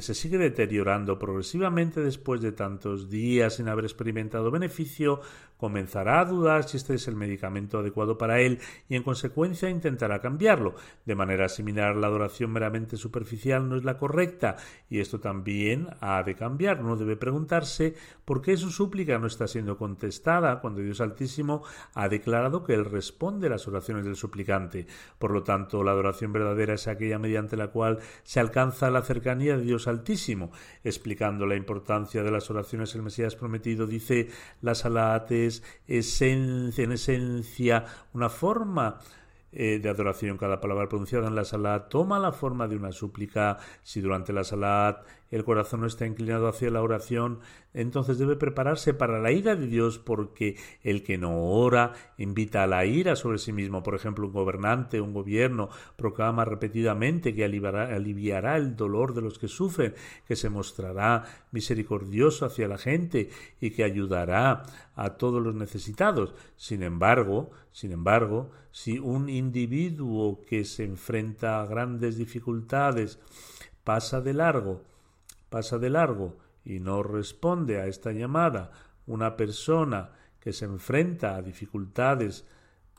[0.00, 5.20] se sigue deteriorando progresivamente después de tantos días sin haber experimentado beneficio,
[5.62, 8.58] comenzará a dudar si este es el medicamento adecuado para él
[8.88, 10.74] y en consecuencia intentará cambiarlo.
[11.06, 14.56] De manera similar, la adoración meramente superficial no es la correcta
[14.90, 16.80] y esto también ha de cambiar.
[16.80, 17.94] Uno debe preguntarse
[18.24, 21.62] por qué su súplica no está siendo contestada cuando Dios Altísimo
[21.94, 24.88] ha declarado que Él responde las oraciones del suplicante.
[25.20, 29.56] Por lo tanto, la adoración verdadera es aquella mediante la cual se alcanza la cercanía
[29.56, 30.50] de Dios Altísimo.
[30.82, 34.28] Explicando la importancia de las oraciones el Mesías prometido dice
[34.60, 38.98] la salat es esencia, en esencia una forma
[39.52, 40.38] eh, de adoración.
[40.38, 43.58] Cada palabra pronunciada en la salat toma la forma de una súplica.
[43.82, 47.40] Si durante la salat el corazón no está inclinado hacia la oración,
[47.72, 52.66] entonces debe prepararse para la ira de Dios porque el que no ora invita a
[52.66, 53.82] la ira sobre sí mismo.
[53.82, 59.38] Por ejemplo, un gobernante, un gobierno proclama repetidamente que aliviará, aliviará el dolor de los
[59.38, 59.94] que sufren,
[60.28, 64.64] que se mostrará misericordioso hacia la gente y que ayudará
[64.94, 66.34] a todos los necesitados.
[66.56, 73.18] Sin embargo, sin embargo, si un individuo que se enfrenta a grandes dificultades
[73.82, 74.91] pasa de largo
[75.52, 78.72] pasa de largo y no responde a esta llamada,
[79.06, 82.44] una persona que se enfrenta a dificultades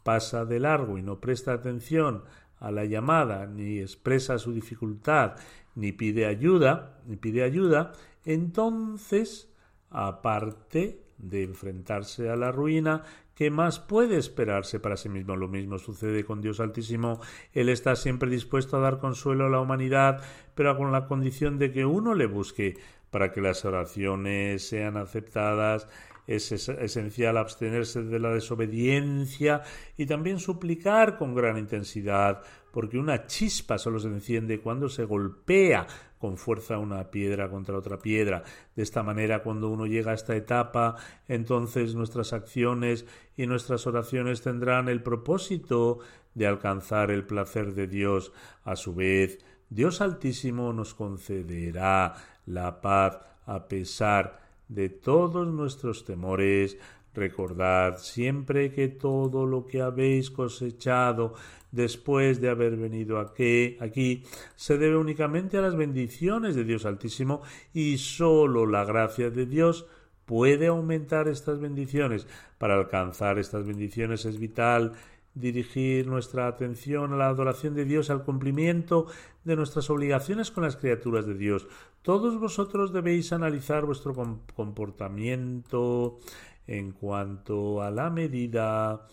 [0.03, 2.23] pasa de largo y no presta atención
[2.59, 5.35] a la llamada, ni expresa su dificultad,
[5.75, 7.91] ni pide ayuda, ni pide ayuda,
[8.23, 9.49] entonces,
[9.89, 13.03] aparte de enfrentarse a la ruina,
[13.35, 15.35] ¿qué más puede esperarse para sí mismo?
[15.35, 17.19] Lo mismo sucede con Dios Altísimo.
[17.53, 20.23] Él está siempre dispuesto a dar consuelo a la humanidad,
[20.55, 22.77] pero con la condición de que uno le busque
[23.09, 25.87] para que las oraciones sean aceptadas
[26.27, 29.61] es esencial abstenerse de la desobediencia
[29.97, 35.85] y también suplicar con gran intensidad, porque una chispa solo se enciende cuando se golpea
[36.17, 38.43] con fuerza una piedra contra otra piedra.
[38.75, 40.95] De esta manera, cuando uno llega a esta etapa,
[41.27, 43.05] entonces nuestras acciones
[43.35, 45.99] y nuestras oraciones tendrán el propósito
[46.33, 48.31] de alcanzar el placer de Dios.
[48.63, 52.13] A su vez, Dios Altísimo nos concederá
[52.45, 54.42] la paz a pesar
[54.73, 56.77] de todos nuestros temores.
[57.13, 61.35] Recordad siempre que todo lo que habéis cosechado
[61.71, 64.23] después de haber venido aquí, aquí
[64.55, 67.41] se debe únicamente a las bendiciones de Dios Altísimo
[67.73, 69.85] y sólo la gracia de Dios
[70.25, 72.27] puede aumentar estas bendiciones.
[72.57, 74.93] Para alcanzar estas bendiciones es vital
[75.35, 79.07] dirigir nuestra atención a la adoración de Dios, al cumplimiento
[79.43, 81.67] de nuestras obligaciones con las criaturas de Dios.
[82.03, 84.13] Todos vosotros debéis analizar vuestro
[84.53, 86.19] comportamiento
[86.67, 89.07] en cuanto a la medida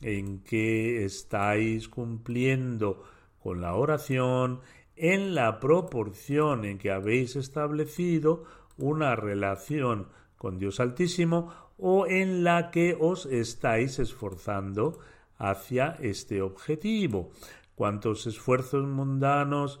[0.00, 3.04] en que estáis cumpliendo
[3.42, 4.60] con la oración
[4.96, 8.44] en la proporción en que habéis establecido
[8.78, 14.98] una relación con Dios Altísimo o en la que os estáis esforzando
[15.36, 17.32] hacia este objetivo.
[17.74, 19.80] Cuántos esfuerzos mundanos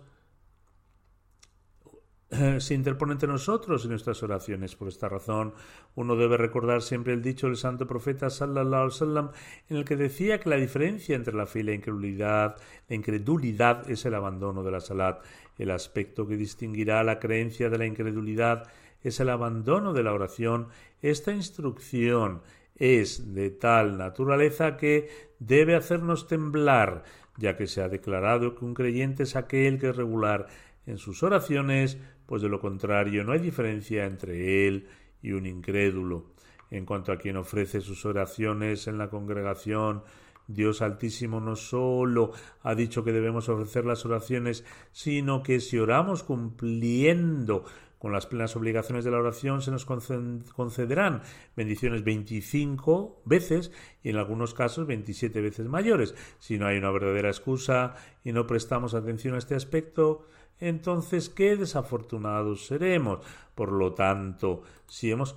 [2.30, 4.76] se interpone entre nosotros en nuestras oraciones.
[4.76, 5.52] Por esta razón,
[5.96, 9.30] uno debe recordar siempre el dicho del santo profeta sallallahu alaihi wasallam
[9.68, 12.56] en el que decía que la diferencia entre la fe y la incredulidad,
[12.88, 15.24] la incredulidad es el abandono de la salat.
[15.58, 18.68] El aspecto que distinguirá la creencia de la incredulidad
[19.02, 20.68] es el abandono de la oración.
[21.02, 22.42] Esta instrucción
[22.76, 25.08] es de tal naturaleza que
[25.38, 27.02] debe hacernos temblar,
[27.36, 30.46] ya que se ha declarado que un creyente es aquel que es regular
[30.86, 31.98] en sus oraciones,
[32.30, 34.86] pues de lo contrario no hay diferencia entre él
[35.20, 36.26] y un incrédulo.
[36.70, 40.04] En cuanto a quien ofrece sus oraciones en la congregación,
[40.46, 42.30] Dios Altísimo no sólo
[42.62, 47.64] ha dicho que debemos ofrecer las oraciones, sino que si oramos cumpliendo
[47.98, 51.22] con las plenas obligaciones de la oración se nos concederán
[51.56, 53.72] bendiciones 25 veces
[54.04, 56.14] y en algunos casos 27 veces mayores.
[56.38, 60.28] Si no hay una verdadera excusa y no prestamos atención a este aspecto,
[60.60, 63.20] entonces qué desafortunados seremos.
[63.54, 65.36] Por lo tanto, si hemos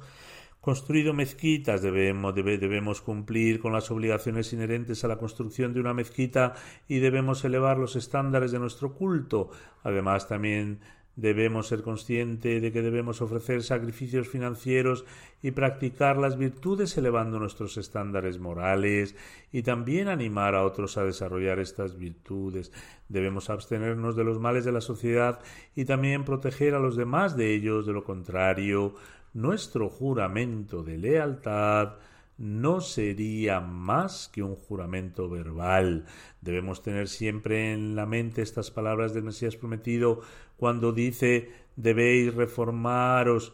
[0.64, 6.54] construido mezquitas, debemos, cumplir con las obligaciones inherentes a la construcción de una mezquita
[6.88, 9.50] y debemos elevar los estándares de nuestro culto.
[9.84, 10.80] Además, también
[11.16, 15.06] Debemos ser conscientes de que debemos ofrecer sacrificios financieros
[15.44, 19.16] y practicar las virtudes elevando nuestros estándares morales
[19.52, 22.72] y también animar a otros a desarrollar estas virtudes.
[23.10, 25.40] Debemos abstenernos de los males de la sociedad
[25.76, 27.86] y también proteger a los demás de ellos.
[27.86, 28.96] De lo contrario,
[29.34, 31.94] nuestro juramento de lealtad
[32.38, 36.06] no sería más que un juramento verbal.
[36.42, 40.22] Debemos tener siempre en la mente estas palabras del Mesías prometido
[40.58, 43.54] cuando dice debéis reformaros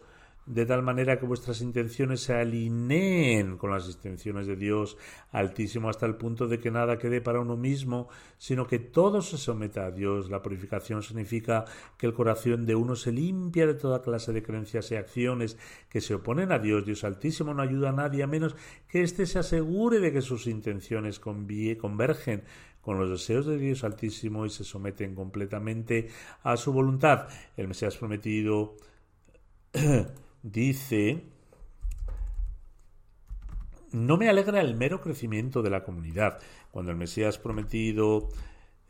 [0.49, 4.97] de tal manera que vuestras intenciones se alineen con las intenciones de Dios
[5.31, 9.37] Altísimo hasta el punto de que nada quede para uno mismo, sino que todo se
[9.37, 10.31] someta a Dios.
[10.31, 11.65] La purificación significa
[11.99, 15.55] que el corazón de uno se limpia de toda clase de creencias y acciones
[15.87, 16.83] que se oponen a Dios.
[16.83, 18.55] Dios Altísimo no ayuda a nadie a menos
[18.87, 22.43] que éste se asegure de que sus intenciones convergen
[22.81, 26.09] con los deseos de Dios Altísimo y se someten completamente
[26.41, 27.27] a su voluntad.
[27.55, 28.77] El Mesías prometido
[30.43, 31.23] dice,
[33.91, 36.39] no me alegra el mero crecimiento de la comunidad.
[36.71, 38.29] Cuando el Mesías prometido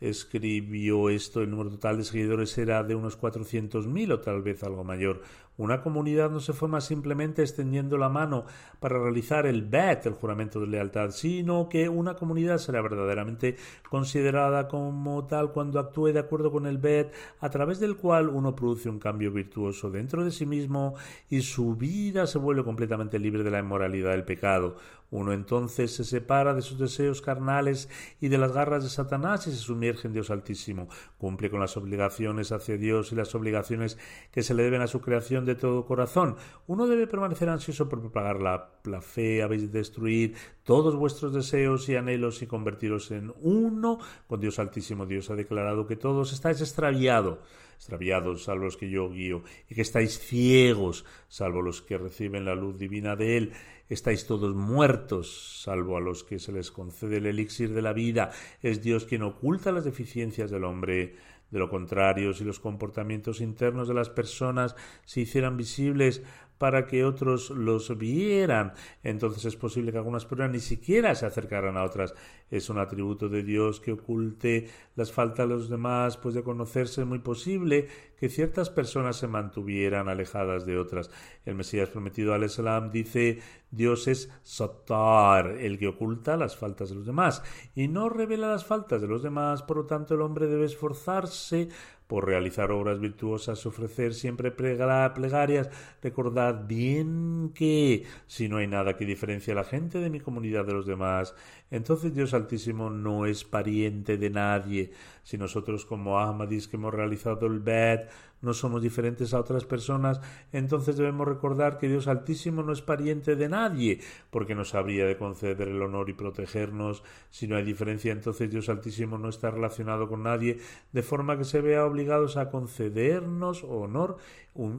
[0.00, 4.82] escribió esto, el número total de seguidores era de unos 400.000 o tal vez algo
[4.82, 5.22] mayor.
[5.60, 8.46] Una comunidad no se forma simplemente extendiendo la mano
[8.78, 13.56] para realizar el bet, el juramento de lealtad, sino que una comunidad será verdaderamente
[13.90, 18.56] considerada como tal cuando actúe de acuerdo con el bet, a través del cual uno
[18.56, 20.94] produce un cambio virtuoso dentro de sí mismo
[21.28, 24.76] y su vida se vuelve completamente libre de la inmoralidad del pecado.
[25.10, 27.88] Uno entonces se separa de sus deseos carnales
[28.20, 30.88] y de las garras de Satanás y se sumerge en Dios Altísimo.
[31.18, 33.98] Cumple con las obligaciones hacia Dios y las obligaciones
[34.30, 36.36] que se le deben a su creación de todo corazón.
[36.66, 41.96] Uno debe permanecer ansioso por propagar la, fe, habéis de destruir todos vuestros deseos y
[41.96, 43.98] anhelos y convertiros en uno
[44.28, 45.06] con Dios Altísimo.
[45.06, 47.38] Dios ha declarado que todos estáis extraviados
[47.80, 52.54] extraviados, salvo los que yo guío, y que estáis ciegos, salvo los que reciben la
[52.54, 53.52] luz divina de Él
[53.90, 58.30] estáis todos muertos, salvo a los que se les concede el elixir de la vida.
[58.62, 61.16] Es Dios quien oculta las deficiencias del hombre.
[61.50, 66.22] De lo contrario, si los comportamientos internos de las personas se hicieran visibles
[66.60, 68.74] para que otros los vieran.
[69.02, 72.12] Entonces es posible que algunas personas ni siquiera se acercaran a otras.
[72.50, 77.00] Es un atributo de Dios que oculte las faltas de los demás, pues de conocerse
[77.00, 77.88] es muy posible
[78.18, 81.10] que ciertas personas se mantuvieran alejadas de otras.
[81.46, 83.38] El Mesías prometido al Islam dice
[83.70, 87.42] Dios es Satar, el que oculta las faltas de los demás,
[87.74, 91.70] y no revela las faltas de los demás, por lo tanto el hombre debe esforzarse
[92.10, 95.70] por realizar obras virtuosas, ofrecer siempre plegarias.
[96.02, 100.64] Recordad bien que si no hay nada que diferencie a la gente de mi comunidad
[100.64, 101.36] de los demás,
[101.70, 104.90] entonces Dios Altísimo no es pariente de nadie.
[105.22, 108.10] Si nosotros como Ahmadis que hemos realizado el Bet
[108.42, 110.20] no somos diferentes a otras personas,
[110.52, 115.16] entonces debemos recordar que Dios Altísimo no es pariente de nadie, porque nos habría de
[115.16, 117.02] conceder el honor y protegernos.
[117.30, 120.58] Si no hay diferencia, entonces Dios Altísimo no está relacionado con nadie,
[120.92, 124.16] de forma que se vea obligados a concedernos honor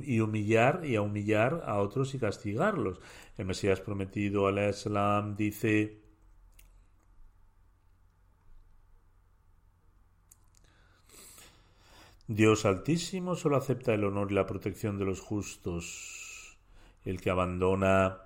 [0.04, 3.00] y humillar y a humillar a otros y castigarlos.
[3.38, 6.01] El Mesías prometido al Islam dice
[12.28, 16.58] Dios Altísimo solo acepta el honor y la protección de los justos.
[17.04, 18.20] El que abandona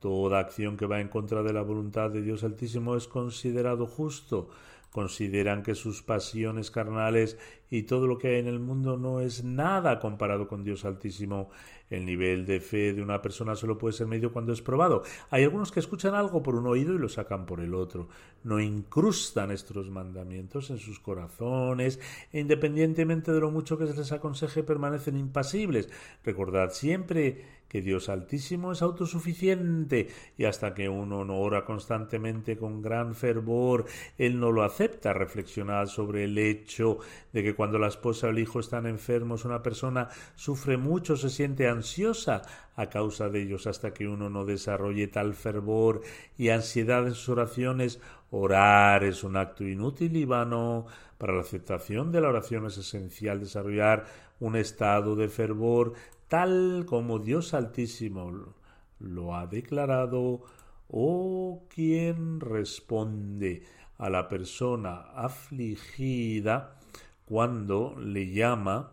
[0.00, 4.50] toda acción que va en contra de la voluntad de Dios Altísimo es considerado justo.
[4.96, 7.36] Consideran que sus pasiones carnales
[7.68, 11.50] y todo lo que hay en el mundo no es nada comparado con Dios Altísimo.
[11.90, 15.02] El nivel de fe de una persona solo puede ser medio cuando es probado.
[15.28, 18.08] Hay algunos que escuchan algo por un oído y lo sacan por el otro.
[18.42, 22.00] No incrustan estos mandamientos en sus corazones
[22.32, 25.90] e independientemente de lo mucho que se les aconseje permanecen impasibles.
[26.24, 27.44] Recordad siempre
[27.76, 30.08] que Dios Altísimo es autosuficiente
[30.38, 33.84] y hasta que uno no ora constantemente con gran fervor,
[34.16, 35.12] Él no lo acepta.
[35.12, 37.00] Reflexionad sobre el hecho
[37.34, 41.28] de que cuando la esposa o el hijo están enfermos, una persona sufre mucho, se
[41.28, 42.40] siente ansiosa
[42.76, 46.00] a causa de ellos hasta que uno no desarrolle tal fervor
[46.38, 48.00] y ansiedad en sus oraciones.
[48.30, 50.86] Orar es un acto inútil y vano.
[51.18, 54.06] Para la aceptación de la oración es esencial desarrollar
[54.40, 55.94] un estado de fervor
[56.28, 58.54] tal como Dios Altísimo
[58.98, 60.42] lo ha declarado,
[60.88, 63.64] o quien responde
[63.98, 66.78] a la persona afligida
[67.24, 68.92] cuando le llama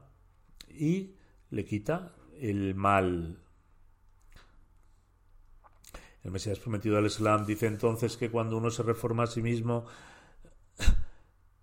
[0.70, 1.16] y
[1.52, 3.40] le quita el mal.
[6.24, 9.86] El Mesías prometido al Islam dice entonces que cuando uno se reforma a sí mismo,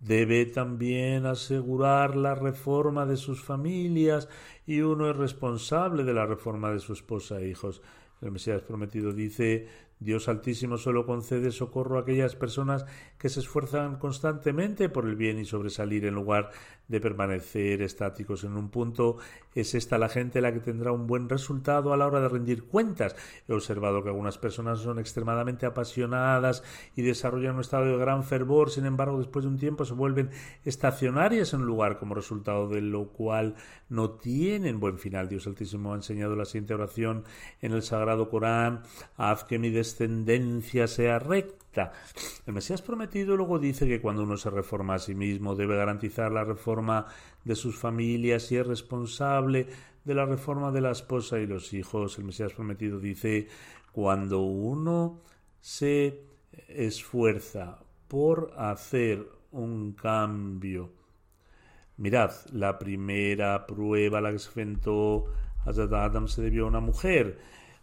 [0.01, 4.29] debe también asegurar la reforma de sus familias
[4.67, 7.83] y uno es responsable de la reforma de su esposa e hijos.
[8.21, 9.69] El Mesías prometido dice
[10.01, 12.87] Dios Altísimo solo concede socorro a aquellas personas
[13.19, 16.51] que se esfuerzan constantemente por el bien y sobresalir en lugar
[16.89, 19.19] de permanecer estáticos en un punto.
[19.55, 22.65] Es esta la gente la que tendrá un buen resultado a la hora de rendir
[22.65, 23.15] cuentas.
[23.47, 26.65] He observado que algunas personas son extremadamente apasionadas
[26.97, 30.31] y desarrollan un estado de gran fervor, sin embargo, después de un tiempo se vuelven
[30.65, 33.55] estacionarias en un lugar como resultado de lo cual
[33.89, 35.29] no tienen buen final.
[35.29, 37.25] Dios Altísimo ha enseñado la siguiente oración
[37.61, 38.83] en el Sagrado Corán:
[39.17, 39.71] Haz que mi
[40.87, 41.93] sea recta.
[42.47, 46.33] El Mesías prometido luego dice que cuando uno se reforma a sí mismo debe garantizar
[46.33, 47.07] la reforma
[47.45, 49.67] de sus familias y es responsable
[50.05, 52.19] de la reforma de la esposa y los hijos.
[52.19, 53.49] El Mesías prometido dice
[53.93, 55.21] cuando uno
[55.61, 56.25] se
[56.69, 57.79] esfuerza
[58.09, 60.93] por hacer un cambio.
[61.97, 65.27] Mirad, la primera prueba a la que se enfrentó
[65.65, 67.39] Adam se debió a una mujer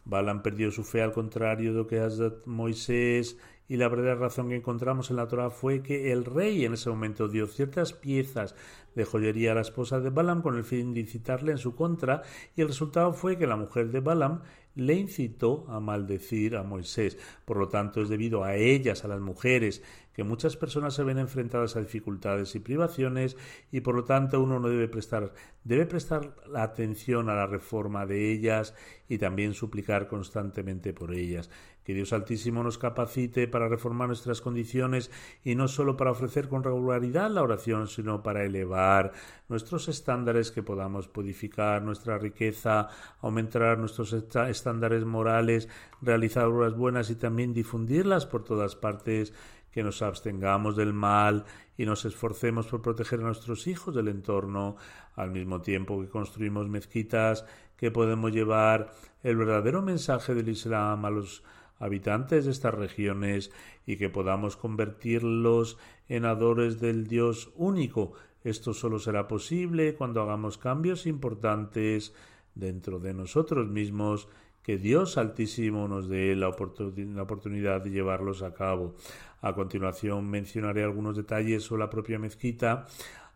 [0.08, 3.38] Balaam perdió su fe al contrario de lo que Hazrat Moisés
[3.68, 6.90] y la verdadera razón que encontramos en la Torah fue que el rey en ese
[6.90, 8.56] momento dio ciertas piezas
[8.96, 12.22] de joyería a la esposa de Balaam con el fin de incitarle en su contra
[12.56, 14.42] y el resultado fue que la mujer de Balaam
[14.76, 17.18] le incitó a maldecir a Moisés.
[17.46, 19.84] Por lo tanto, es debido a ellas, a las mujeres,
[20.18, 23.38] que muchas personas se ven enfrentadas a dificultades y privaciones
[23.72, 25.32] y por lo tanto uno no debe prestar
[25.64, 28.74] debe prestar atención a la reforma de ellas
[29.08, 31.52] y también suplicar constantemente por ellas.
[31.84, 35.12] Que Dios Altísimo nos capacite para reformar nuestras condiciones
[35.44, 39.14] y no solo para ofrecer con regularidad la oración, sino para elevar
[39.48, 42.90] nuestros estándares, que podamos purificar nuestra riqueza,
[43.22, 45.70] aumentar nuestros estándares morales,
[46.02, 49.34] realizar obras buenas y también difundirlas por todas partes
[49.78, 51.46] que nos abstengamos del mal
[51.78, 54.76] y nos esforcemos por proteger a nuestros hijos del entorno,
[55.16, 57.46] al mismo tiempo que construimos mezquitas
[57.78, 61.44] que podemos llevar el verdadero mensaje del Islam a los
[61.78, 63.52] habitantes de estas regiones
[63.86, 65.78] y que podamos convertirlos
[66.10, 68.14] en adores del Dios único.
[68.44, 72.16] Esto solo será posible cuando hagamos cambios importantes
[72.56, 74.28] dentro de nosotros mismos
[74.68, 78.96] que Dios Altísimo nos dé la, oportunidad de llevarlos a cabo.
[79.42, 82.86] A continuación mencionaré algunos detalles sobre la propia mezquita.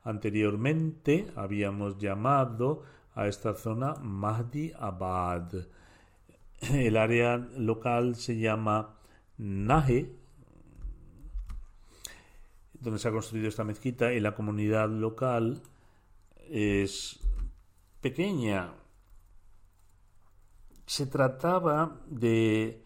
[0.03, 2.83] Anteriormente habíamos llamado
[3.15, 5.53] a esta zona Mahdi Abad.
[6.69, 8.97] El área local se llama
[9.37, 10.11] Nahe,
[12.73, 15.61] donde se ha construido esta mezquita, y la comunidad local
[16.49, 17.21] es
[18.01, 18.80] pequeña.
[20.91, 22.83] Se trataba de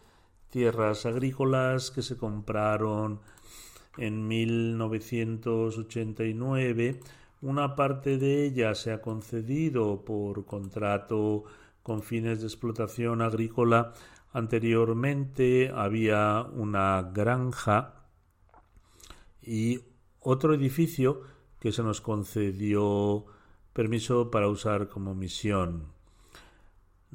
[0.52, 3.20] tierras agrícolas que se compraron
[3.98, 7.00] en 1989
[7.42, 11.46] Una parte de ella se ha concedido por contrato
[11.82, 13.94] con fines de explotación agrícola.
[14.34, 18.06] Anteriormente había una granja
[19.42, 19.80] y
[20.20, 21.22] otro edificio
[21.60, 23.26] que se nos concedió
[23.74, 25.95] permiso para usar como misión.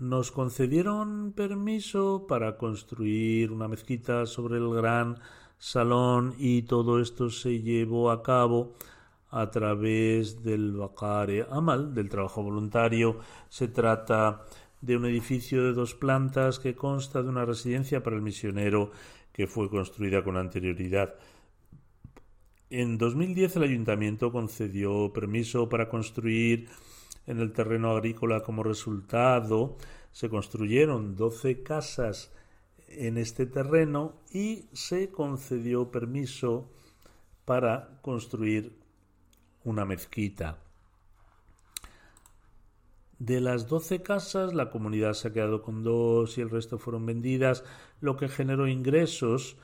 [0.01, 5.19] Nos concedieron permiso para construir una mezquita sobre el gran
[5.59, 8.73] salón y todo esto se llevó a cabo
[9.29, 13.19] a través del Bakare Amal, del trabajo voluntario.
[13.51, 14.47] Se trata
[14.81, 18.93] de un edificio de dos plantas que consta de una residencia para el misionero
[19.35, 21.15] que fue construida con anterioridad.
[22.71, 26.71] En 2010 el ayuntamiento concedió permiso para construir
[27.27, 29.77] en el terreno agrícola como resultado.
[30.13, 32.33] Se construyeron 12 casas
[32.89, 36.71] en este terreno y se concedió permiso
[37.45, 38.79] para construir
[39.65, 40.59] una mezquita.
[43.19, 47.05] De las doce casas, la comunidad se ha quedado con dos y el resto fueron
[47.05, 47.65] vendidas,
[48.01, 49.59] lo que generó ingresos.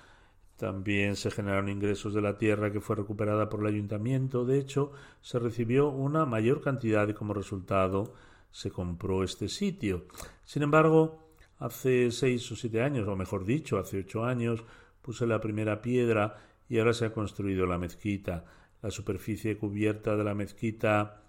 [0.57, 4.45] También se generaron ingresos de la tierra que fue recuperada por el ayuntamiento.
[4.45, 8.15] De hecho, se recibió una mayor cantidad y como resultado
[8.51, 10.07] se compró este sitio.
[10.45, 11.29] Sin embargo,
[11.59, 14.65] hace seis o siete años, o mejor dicho, hace ocho años,
[15.03, 16.39] puse la primera piedra
[16.69, 18.47] y ahora se ha construido la mezquita.
[18.81, 21.23] La superficie cubierta de la mezquita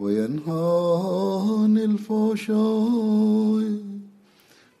[0.00, 0.68] وينهى
[1.50, 2.56] عن الفحشاء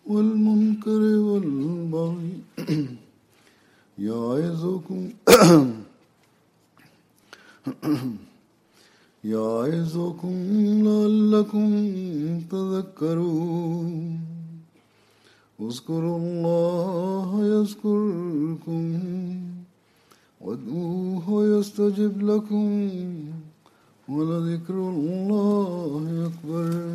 [0.06, 2.32] والمنكر والبغي.
[4.08, 5.10] يعظكم
[9.34, 10.34] يعظكم
[10.86, 11.68] لعلكم
[12.50, 14.20] تذكرون.
[15.60, 18.84] اذكروا الله يذكركم
[20.40, 22.90] وادعوه يستجب لكم.
[24.10, 26.92] ولذكر الله أكبر.